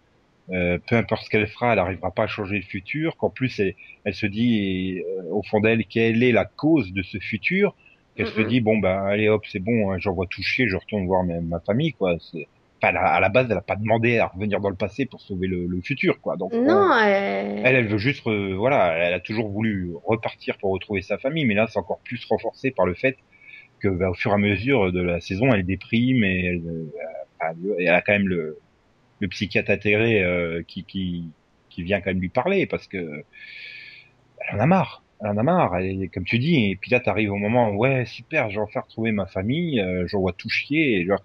[0.51, 3.17] euh, peu importe ce qu'elle fera, elle n'arrivera pas à changer le futur.
[3.17, 7.03] Qu'en plus, elle, elle se dit euh, au fond d'elle quelle est la cause de
[7.03, 7.75] ce futur?
[8.15, 11.05] Qu'elle se dit bon bah allez hop c'est bon, hein, j'envoie tout chier, je retourne
[11.07, 12.15] voir ma, ma famille quoi.
[12.15, 12.39] Enfin,
[12.83, 15.21] elle a- à la base elle a pas demandé à revenir dans le passé pour
[15.21, 16.37] sauver le, le futur quoi.
[16.37, 17.65] Donc Non, euh, elle...
[17.65, 21.55] elle, elle veut juste, voilà, elle a toujours voulu repartir pour retrouver sa famille, mais
[21.55, 23.17] là, c'est encore plus renforcé par le fait
[23.83, 26.91] que, bah, au fur et à mesure de la saison, elle déprime et elle, euh,
[27.41, 28.59] elle- elle a quand même le,
[29.21, 31.33] le psychiatre intégré euh, qui, qui,
[31.69, 33.25] qui vient quand même lui parler parce que
[34.49, 35.03] elle en a marre.
[35.21, 38.05] Elle en a marre, et comme tu dis, et puis là t'arrives au moment, ouais,
[38.05, 41.23] super, j'ai enfin retrouvé ma famille, euh, j'en vois tout chier, et, genre,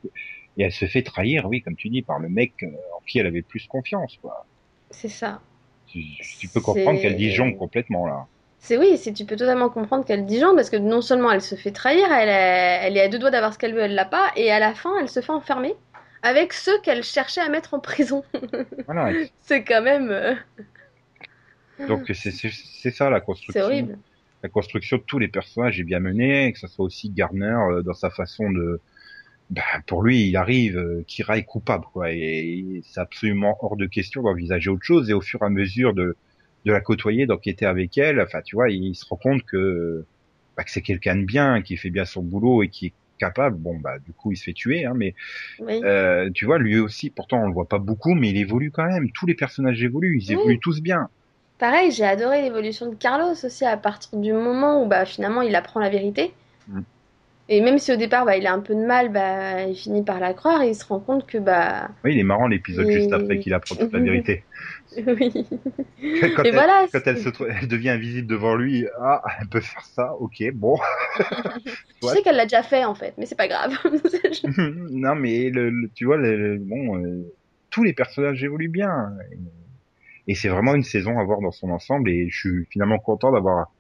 [0.57, 2.67] et elle se fait trahir, oui, comme tu dis, par le mec euh,
[2.97, 4.47] en qui elle avait plus confiance, quoi.
[4.91, 5.41] c'est ça.
[5.87, 6.05] Tu,
[6.39, 8.29] tu peux comprendre qu'elle disjonque complètement là.
[8.61, 11.43] C'est oui, c'est tu peux totalement comprendre qu'elle dit genre parce que non seulement elle
[11.43, 13.95] se fait trahir, elle est, elle est à deux doigts d'avoir ce qu'elle veut, elle
[13.95, 15.75] l'a pas, et à la fin elle se fait enfermer
[16.23, 18.25] avec ceux qu'elle cherchait à mettre en prison.
[18.87, 19.17] Voilà.
[19.39, 20.35] c'est quand même, euh,
[21.87, 23.65] Donc c'est c'est c'est ça la c'est construction.
[23.65, 23.99] horrible.
[24.43, 27.83] La construction de tous les personnages est bien menée, que ce soit aussi Garner euh,
[27.83, 28.81] dans sa façon de.
[29.51, 33.77] Bah, pour lui, il arrive, euh, Kira est coupable, quoi, et, et c'est absolument hors
[33.77, 35.11] de question d'envisager autre chose.
[35.11, 36.17] Et au fur et à mesure de
[36.65, 40.05] de la côtoyer, d'enquêter avec elle, enfin, tu vois, il, se rend compte que
[40.57, 43.57] bah, que c'est quelqu'un de bien, qui fait bien son boulot et qui est capable.
[43.57, 45.15] Bon, bah, du coup, il se fait tuer, hein, mais
[45.61, 45.81] Oui.
[45.85, 48.87] euh, tu vois, lui aussi, pourtant, on le voit pas beaucoup, mais il évolue quand
[48.87, 49.11] même.
[49.13, 50.41] Tous les personnages évoluent, ils Oui.
[50.41, 51.09] évoluent tous bien.
[51.59, 55.57] Pareil, j'ai adoré l'évolution de Carlos aussi à partir du moment où bah, finalement il
[55.57, 56.33] apprend la vérité.
[56.69, 56.81] Mm.
[57.51, 60.03] Et même si au départ bah, il a un peu de mal, bah, il finit
[60.03, 62.87] par la croire et il se rend compte que bah Oui, il est marrant l'épisode
[62.89, 64.45] Et- juste après qu'il apprend toute la vérité.
[64.97, 65.33] oui.
[66.37, 66.87] Quand, Et elle, voilà.
[66.93, 67.29] quand elle, se,
[67.63, 70.77] elle devient invisible devant lui, ah, elle peut faire ça, ok, bon.
[72.03, 73.73] Je sais qu'elle l'a déjà fait en fait, mais c'est pas grave.
[74.91, 77.33] non, mais le, le- tu vois, le- bon, euh,
[77.71, 79.11] tous les personnages évoluent bien.
[79.33, 82.11] Et, et c'est vraiment une saison à voir dans son ensemble.
[82.11, 83.73] Et je suis finalement content d'avoir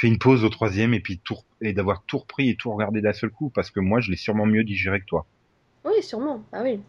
[0.00, 3.00] fait une pause au troisième et puis tout, et d'avoir tout repris et tout regardé
[3.02, 5.26] d'un seul coup parce que moi, je l'ai sûrement mieux digéré que toi.
[5.84, 6.42] oui, sûrement.
[6.52, 6.80] Ah oui.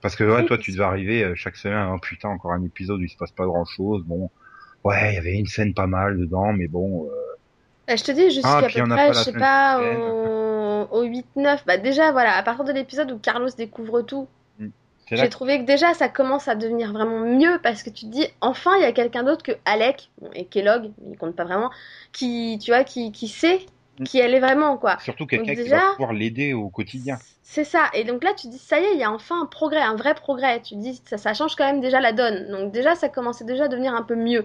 [0.00, 2.62] Parce que ouais, Oui, toi, tu devais arriver euh, chaque semaine, oh putain, encore un
[2.64, 4.02] épisode où il se passe pas grand chose.
[4.06, 4.30] Bon,
[4.84, 7.10] ouais, il y avait une scène pas mal dedans, mais bon, euh,
[7.86, 11.64] Bah, je te dis jusqu'à Ah, peu près, je sais pas, au, au 8-9.
[11.66, 14.28] Bah déjà voilà, à partir de l'épisode où Carlos découvre tout,
[15.10, 18.26] j'ai trouvé que déjà ça commence à devenir vraiment mieux parce que tu te dis
[18.40, 21.70] enfin il y a quelqu'un d'autre que Alec et Kellogg, il compte pas vraiment,
[22.12, 23.60] qui tu vois qui, qui sait
[23.98, 24.04] Mm.
[24.04, 24.98] qui elle est vraiment quoi.
[25.00, 27.18] surtout quelqu'un qui va pouvoir l'aider au quotidien.
[27.42, 27.86] C'est ça.
[27.94, 29.80] Et donc là, tu te dis, ça y est, il y a enfin un progrès,
[29.80, 30.60] un vrai progrès.
[30.60, 32.50] Tu te dis, ça, ça change quand même déjà la donne.
[32.50, 34.44] Donc déjà, ça commençait déjà à devenir un peu mieux.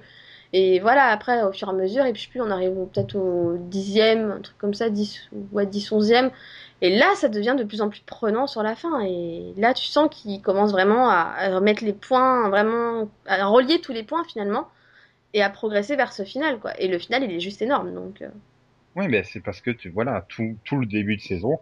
[0.53, 2.72] Et voilà, après, au fur et à mesure, et puis je sais plus, on arrive
[2.93, 6.32] peut-être au dixième, un truc comme ça, 10 ou à 10, onzième.
[6.84, 9.02] Et là, ça devient de plus en plus prenant sur la fin.
[9.06, 13.80] Et là, tu sens qu'il commence vraiment à, à remettre les points, vraiment, à relier
[13.82, 14.68] tous les points finalement,
[15.34, 16.80] et à progresser vers ce final, quoi.
[16.82, 17.94] Et le final, il est juste énorme.
[17.94, 18.30] Donc, euh,
[18.96, 21.60] Oui, mais c'est parce que tu voilà tout tout le début de saison,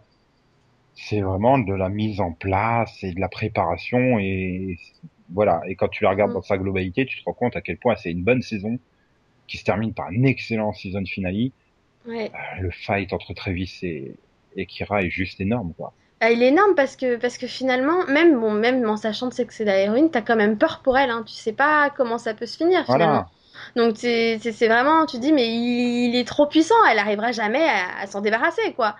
[0.94, 4.78] c'est vraiment de la mise en place et de la préparation et
[5.30, 5.62] voilà.
[5.66, 6.34] Et quand tu la regardes Mm.
[6.34, 8.78] dans sa globalité, tu te rends compte à quel point c'est une bonne saison
[9.48, 11.50] qui se termine par un excellent season finale.
[12.06, 12.30] ouais.
[12.34, 14.14] Euh, Le fight entre Travis et,
[14.56, 15.94] et Kira est juste énorme, quoi.
[16.20, 19.34] Ah, il est énorme parce que, parce que finalement, même, bon, même en sachant que
[19.34, 21.24] c'est que c'est la héroïne, t'as quand même peur pour elle, hein.
[21.26, 23.22] Tu sais pas comment ça peut se finir finalement.
[23.22, 23.30] Voilà.
[23.76, 27.64] Donc c'est c'est- vraiment, tu dis, mais il, il est trop puissant, elle arrivera jamais
[27.68, 28.96] à, à s'en débarrasser, quoi.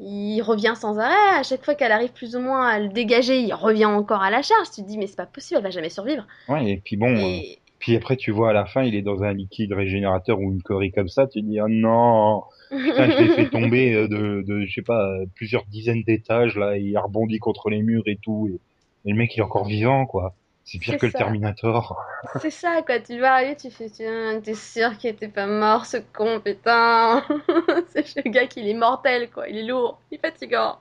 [0.00, 3.40] Il revient sans arrêt, à chaque fois qu'elle arrive plus ou moins à le dégager,
[3.40, 4.70] il revient encore à la charge.
[4.74, 6.26] Tu te dis, mais c'est pas possible, elle va jamais survivre.
[6.48, 9.02] Ouais, et puis bon, euh, Et puis après tu vois à la fin, il est
[9.02, 13.10] dans un liquide régénérateur ou une connerie comme ça, tu te dis, oh non, Putain,
[13.10, 16.80] je l'ai fait tomber euh, de, de je sais pas, plusieurs dizaines d'étages, là, et
[16.80, 18.60] il rebondit contre les murs et tout, et,
[19.08, 20.34] et le mec, il est encore vivant, quoi.
[20.66, 21.12] C'est pire que le.
[21.12, 22.04] Terminator.
[22.40, 22.98] C'est ça, quoi.
[22.98, 27.24] Tu vas arriver, tu fais, tiens, t'es sûr qu'il était pas mort, ce con, putain?
[27.88, 29.48] c'est le gars qui est mortel, quoi.
[29.48, 30.78] Il est lourd, il est fatigant.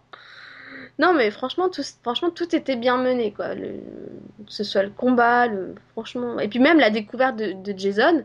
[0.98, 3.54] Non, mais franchement, tout, franchement, tout était bien mené, quoi.
[3.54, 3.74] Le,
[4.46, 6.40] que ce soit le combat, le, franchement.
[6.40, 8.24] Et puis même la découverte de, de Jason,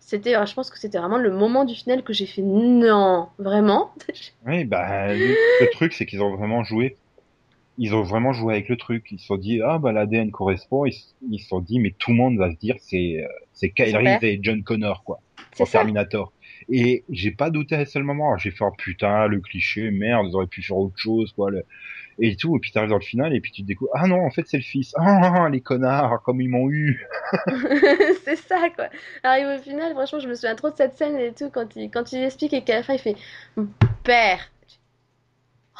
[0.00, 3.92] c'était, je pense que c'était vraiment le moment du final que j'ai fait, non, vraiment.
[4.46, 6.96] Oui, bah, le, le truc, c'est qu'ils ont vraiment joué.
[7.78, 9.06] Ils ont vraiment joué avec le truc.
[9.10, 10.84] Ils se sont dit, ah, bah, l'ADN correspond.
[10.86, 13.92] Ils, se sont dit, mais tout le monde va se dire, c'est, euh, c'est Kyle
[13.92, 14.18] père.
[14.24, 15.20] et John Connor, quoi.
[15.52, 15.70] C'est.
[15.70, 16.32] Terminator.
[16.68, 18.36] Et j'ai pas douté à un seul moment.
[18.36, 21.50] J'ai fait, oh, putain, le cliché, merde, ils auraient pu faire autre chose, quoi.
[21.50, 21.64] le-
[22.20, 22.56] Et tout.
[22.56, 24.44] Et puis t'arrives dans le final et puis tu te découvres, ah non, en fait,
[24.46, 24.92] c'est le fils.
[24.96, 27.06] Ah, les connards, comme ils m'ont eu.
[28.24, 28.88] c'est ça, quoi.
[29.22, 31.90] Arrive au final, franchement, je me souviens trop de cette scène et tout, quand il,
[31.90, 33.16] quand il explique et qu'à la fin, il fait
[34.04, 34.50] père.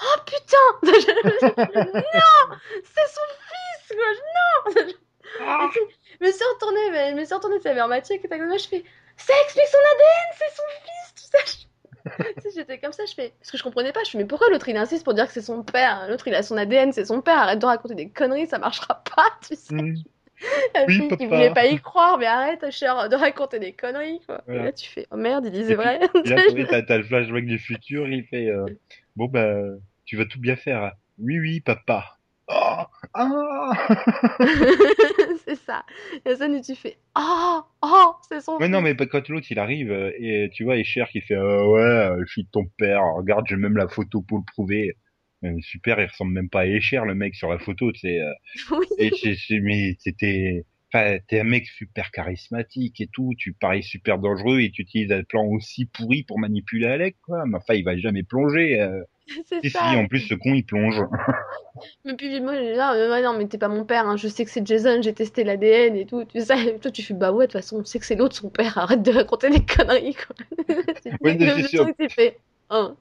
[0.03, 4.93] Oh putain Non C'est son fils, quoi Non
[5.43, 8.39] Ah Je me suis retournée, mais, je me suis retournée, c'est vers Mathieu qui était
[8.39, 8.85] moi, je fais
[9.17, 11.41] Ça explique son ADN, c'est son fils, tout ça.
[12.79, 13.33] Comme ça, je fais.
[13.41, 15.33] Parce que je comprenais pas, je fais, mais pourquoi l'autre il insiste pour dire que
[15.33, 16.07] c'est son père?
[16.09, 19.03] L'autre il a son ADN, c'est son père, arrête de raconter des conneries, ça marchera
[19.17, 19.75] pas, tu sais.
[19.75, 19.95] Hmm.
[20.75, 24.21] La Oui, fille qui voulait pas y croire, mais arrête, cher, de raconter des conneries,
[24.25, 24.43] quoi.
[24.47, 24.61] Voilà.
[24.61, 26.01] Et là, tu fais, oh merde, il disait puis- vrai.
[26.25, 26.29] Et
[26.65, 28.65] là, t'as, le flashback du futur, il fait, euh,
[29.17, 29.53] bon, bah,
[30.07, 30.93] tu vas tout bien faire.
[31.19, 32.17] Oui, oui, papa.
[33.13, 33.73] Oh, ah
[35.47, 35.85] c'est ça.
[36.25, 39.59] La scène où tu fais, oh, oh, c'est son Ouais, non, mais quand l'autre, il
[39.59, 42.67] arrive, euh, et tu vois, et Cher qui fait, euh, ouais, euh, je suis ton
[42.79, 44.95] père, regarde, j'ai même la photo pour le prouver.
[45.45, 48.21] Euh, super, il ressemble même pas à Escher, le mec, sur la photo, tu sais.
[48.21, 48.33] euh,
[48.73, 48.87] Oui.
[48.99, 53.83] et c'est, c'est- mais c'était, enfin, t'es un mec super charismatique et tout, tu parais
[53.83, 57.45] super dangereux et tu utilises un plan aussi pourri pour manipuler Alec, quoi.
[57.47, 58.81] Mais enfin, il va jamais plonger.
[58.81, 59.03] Euh.
[59.47, 59.85] c'est Si, si, ça.
[59.97, 61.01] en plus, ce con, il plonge.
[62.05, 64.17] Mais puis moi, ah, euh, non, mais t'es pas mon père, hein.
[64.17, 66.75] je sais que c'est Jason, j'ai testé l'ADN et tout, tu sais.
[66.75, 68.51] Et toi, tu fais, bah ouais, de toute façon, on sait que c'est l'autre, son
[68.51, 70.37] père, arrête de raconter des conneries, quoi.
[71.21, 71.39] Ouais,
[72.19, 72.37] c'est
[72.71, 72.97] hein.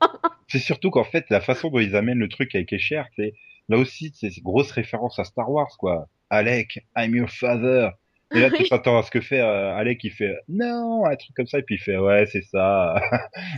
[0.48, 3.34] C'est surtout qu'en fait, la façon dont ils amènent le truc avec Escher, c'est
[3.68, 6.08] là aussi, c'est grosse référence à Star Wars, quoi.
[6.30, 7.92] Alec, I'm your father.
[8.36, 8.70] Et là, tu Oui.
[8.70, 11.64] t'entends à ce que fait euh, Alec, il fait non, un truc comme ça, et
[11.64, 13.02] puis il fait ouais, c'est ça.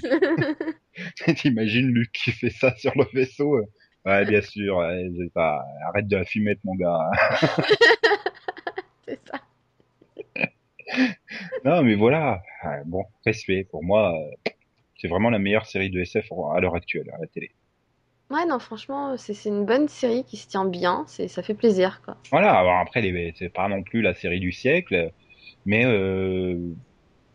[1.36, 3.66] T'imagines Luc qui fait ça sur le vaisseau euh.
[4.06, 4.78] Ouais, bien sûr.
[4.78, 5.10] ouais.
[5.36, 7.12] Arrête de la fumette, mon gars.
[9.08, 9.42] C'est ça.
[11.66, 12.42] non, mais voilà.
[12.86, 13.64] Bon, respect.
[13.70, 14.52] Pour moi, euh,
[14.98, 17.52] c'est vraiment la meilleure série de SF à l'heure actuelle à la télé.
[18.32, 21.06] Ouais, non, franchement, c'est une bonne série qui se tient bien.
[21.08, 22.16] Ça fait plaisir, quoi.
[22.32, 22.54] Voilà.
[22.54, 23.02] Alors après,
[23.38, 25.12] c'est pas non plus la série du siècle,
[25.66, 26.58] mais euh,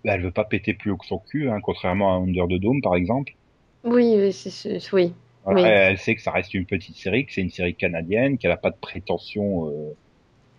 [0.05, 2.81] elle veut pas péter plus haut que son cul, hein, contrairement à Under the Dome,
[2.83, 3.33] par exemple.
[3.85, 5.13] Oui, oui, c'est, c'est- oui.
[5.45, 5.69] Voilà, Oui.
[5.69, 8.57] Elle sait que ça reste une petite série, que c'est une série canadienne, qu'elle a
[8.57, 9.69] pas de prétention.
[9.71, 9.95] euh,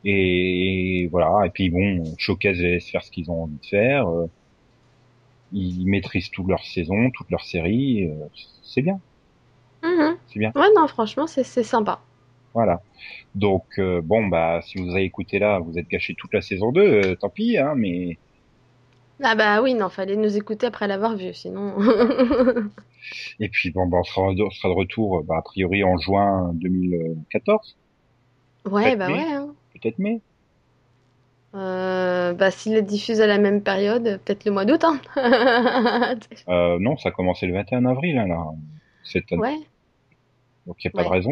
[0.05, 1.45] et, voilà.
[1.47, 4.07] Et puis bon, Showcase laisse faire ce qu'ils ont envie de faire.
[4.09, 4.27] euh,
[5.51, 8.05] ils maîtrisent toute leur saison, toute leur série.
[8.09, 8.27] euh,
[8.63, 8.99] c'est bien,
[9.87, 10.17] Mhm.
[10.27, 10.51] c'est bien.
[10.55, 11.99] Ouais, non, franchement, c'est, sympa.
[12.53, 12.81] Voilà.
[13.35, 16.71] Donc euh, bon, bah si vous avez écouté là, vous êtes gâché toute la saison
[16.71, 18.17] 2, euh, tant pis, hein, mais
[19.23, 21.75] Ah bah oui, non, fallait nous écouter après l'avoir vu, sinon.
[23.39, 26.51] et puis bon, bah, on sera, on sera de retour, bah, a priori en juin
[26.55, 27.77] 2014,
[28.65, 29.13] Ouais, bah mai.
[29.13, 29.33] ouais.
[29.33, 29.55] hein.
[29.73, 30.21] peut-être mai.
[31.55, 34.99] Euh, bah s'il est diffusé à la même période, peut-être le mois d'août, hein.
[36.49, 38.45] Euh, non, ça a commencé le 21 avril, hein, là,
[39.03, 39.41] cette année.
[39.41, 39.57] Ouais,
[40.67, 41.31] Donc il n'y a pas de raison.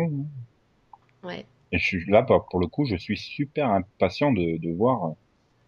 [1.24, 1.28] hein.
[1.28, 1.46] ouais.
[1.72, 5.12] Et je suis là, pour le coup, je suis super impatient de, de voir euh,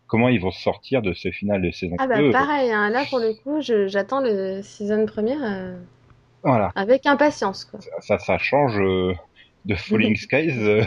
[0.07, 2.31] comment ils vont sortir de ce final de saison Ah bah 2.
[2.31, 5.75] pareil, hein, là pour le coup, j'attends le season première euh,
[6.43, 7.79] Voilà, avec impatience, quoi.
[8.01, 9.13] ça, ça change euh,
[9.65, 10.83] de Falling Skies euh,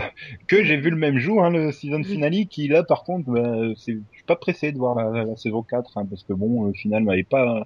[0.49, 3.69] que j'ai vu le même jour, hein, le season finale, qui là, par contre, bah,
[3.69, 6.73] je suis pas pressé de voir la, la saison 4, hein, parce que bon, le
[6.73, 7.65] final m'avait pas.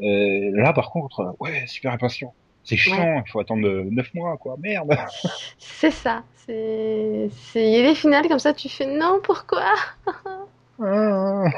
[0.00, 2.34] Là, par contre, ouais, super impatient.
[2.64, 4.56] C'est chiant, il faut attendre 9 mois, quoi.
[4.60, 4.96] Merde.
[5.58, 7.28] C'est ça, c'est...
[7.54, 9.70] Il y a des finales comme ça, tu fais non, pourquoi?
[10.82, 11.44] Ah.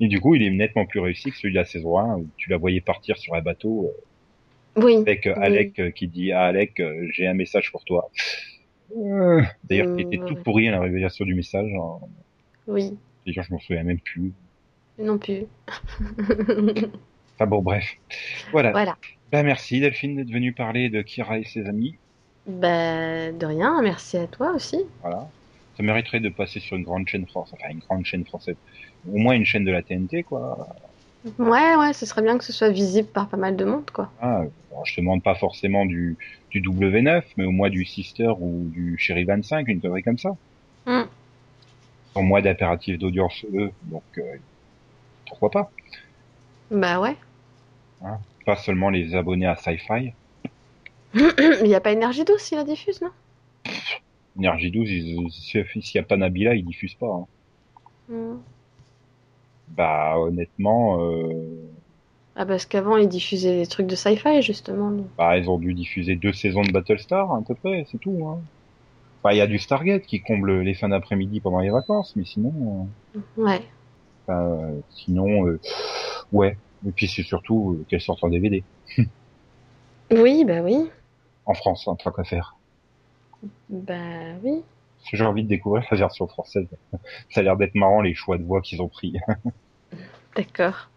[0.00, 2.26] Et du coup, il est nettement plus réussi que celui de la saison 1 où
[2.38, 3.92] tu la voyais partir sur un bateau
[4.78, 5.42] euh, Oui, avec euh, Oui.
[5.44, 8.10] Alec euh, qui dit à Alec euh, j'ai un message pour toi.
[8.96, 11.70] Euh, D'ailleurs, qui Euh, était ouais, tout pourri à la révélation du message.
[11.74, 11.98] hein.
[12.66, 12.96] oui,
[13.26, 14.32] D'ailleurs, je m'en souviens même plus.
[14.98, 15.44] non plus.
[17.34, 17.84] Enfin bon, bref.
[18.52, 18.70] Voilà.
[18.72, 18.96] Voilà.
[19.30, 21.96] Bah, merci Delphine d'être venue parler de Kira et ses amis.
[22.46, 24.78] Bah, de rien, merci à toi aussi.
[25.02, 25.28] Voilà.
[25.76, 27.58] Ça mériterait de passer sur une grande chaîne française.
[27.60, 28.56] Enfin, une grande chaîne française.
[29.06, 30.66] Au moins une chaîne de la TNT, quoi.
[31.38, 34.10] Ouais, ouais, ce serait bien que ce soit visible par pas mal de monde, quoi.
[34.20, 34.44] Ah,
[34.84, 36.16] je te demande pas forcément du,
[36.50, 40.36] du W9, mais au moins du Sister ou du Cherry 25, une connerie comme ça.
[40.86, 41.02] Mm.
[42.14, 44.22] Au moins d'impératifs d'audience, eux, donc euh,
[45.26, 45.70] pourquoi pas?
[46.70, 47.16] Bah ouais.
[48.48, 50.14] Pas seulement les abonnés à Sci-Fi.
[51.14, 53.10] Il n'y a pas Énergie douce, il la diffuse, non?
[54.38, 57.12] Energy 12, ils- s'il n'y a pas Nabila, ils diffusent pas.
[57.12, 57.26] hein.
[58.08, 58.36] Hmm.
[59.76, 61.28] Bah honnêtement, euh,
[62.36, 64.92] Ah, parce qu'avant, ils diffusaient des trucs de sci-fi, justement.
[64.92, 65.06] donc.
[65.18, 68.26] bah, ils ont dû diffuser deux saisons de Battlestar, à peu près, c'est tout.
[68.28, 68.40] Hein.
[69.22, 72.24] Bah, il y a du Stargate qui comble les fins d'après-midi pendant les vacances, mais
[72.24, 72.88] sinon...
[73.14, 73.60] euh, Ouais.
[74.30, 75.60] Euh, sinon, euh,
[76.32, 76.56] ouais.
[76.86, 78.62] Et puis c'est surtout euh, qu'elle sorte en DVD.
[80.10, 80.88] Oui, bah oui.
[81.44, 82.56] En France, hein, tant qu'à faire.
[83.68, 83.94] Bah
[84.42, 84.62] oui.
[85.12, 86.66] J'ai envie de découvrir la version française.
[87.30, 89.18] Ça a l'air d'être marrant les choix de voix qu'ils ont pris.
[90.34, 90.88] D'accord.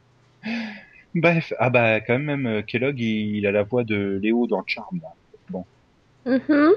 [1.14, 4.64] Bref, ah bah quand même, euh, Kellogg, il, il a la voix de Léo dans
[4.66, 5.02] Charm.
[5.02, 5.64] Là.
[6.26, 6.72] Mhm.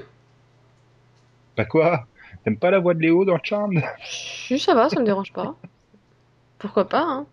[1.55, 2.05] Bah quoi?
[2.43, 5.55] T'aimes pas la voix de Léo dans Charm Si, ça va, ça me dérange pas.
[6.59, 7.25] Pourquoi pas, hein.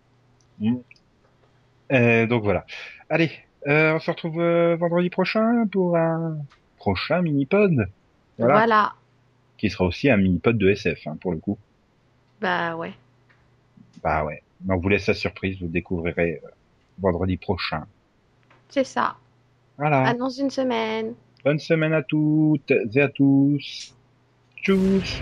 [0.61, 0.71] Euh,
[2.27, 2.65] Donc voilà.
[3.09, 3.31] Allez,
[3.67, 6.37] euh, on se retrouve euh, vendredi prochain pour un
[6.77, 7.87] prochain mini-pod.
[8.37, 8.53] Voilà.
[8.53, 8.93] Voilà.
[9.57, 11.57] Qui sera aussi un mini-pod de SF, hein, pour le coup.
[12.41, 12.93] Bah ouais.
[14.03, 14.41] Bah ouais.
[14.65, 16.47] Mais on vous laisse la surprise, vous le découvrirez euh,
[16.99, 17.85] vendredi prochain.
[18.69, 19.15] C'est ça.
[19.77, 20.07] Voilà.
[20.07, 21.13] À dans une semaine.
[21.45, 23.95] Bonne semaine à toutes et à tous.
[24.61, 25.21] Tchuss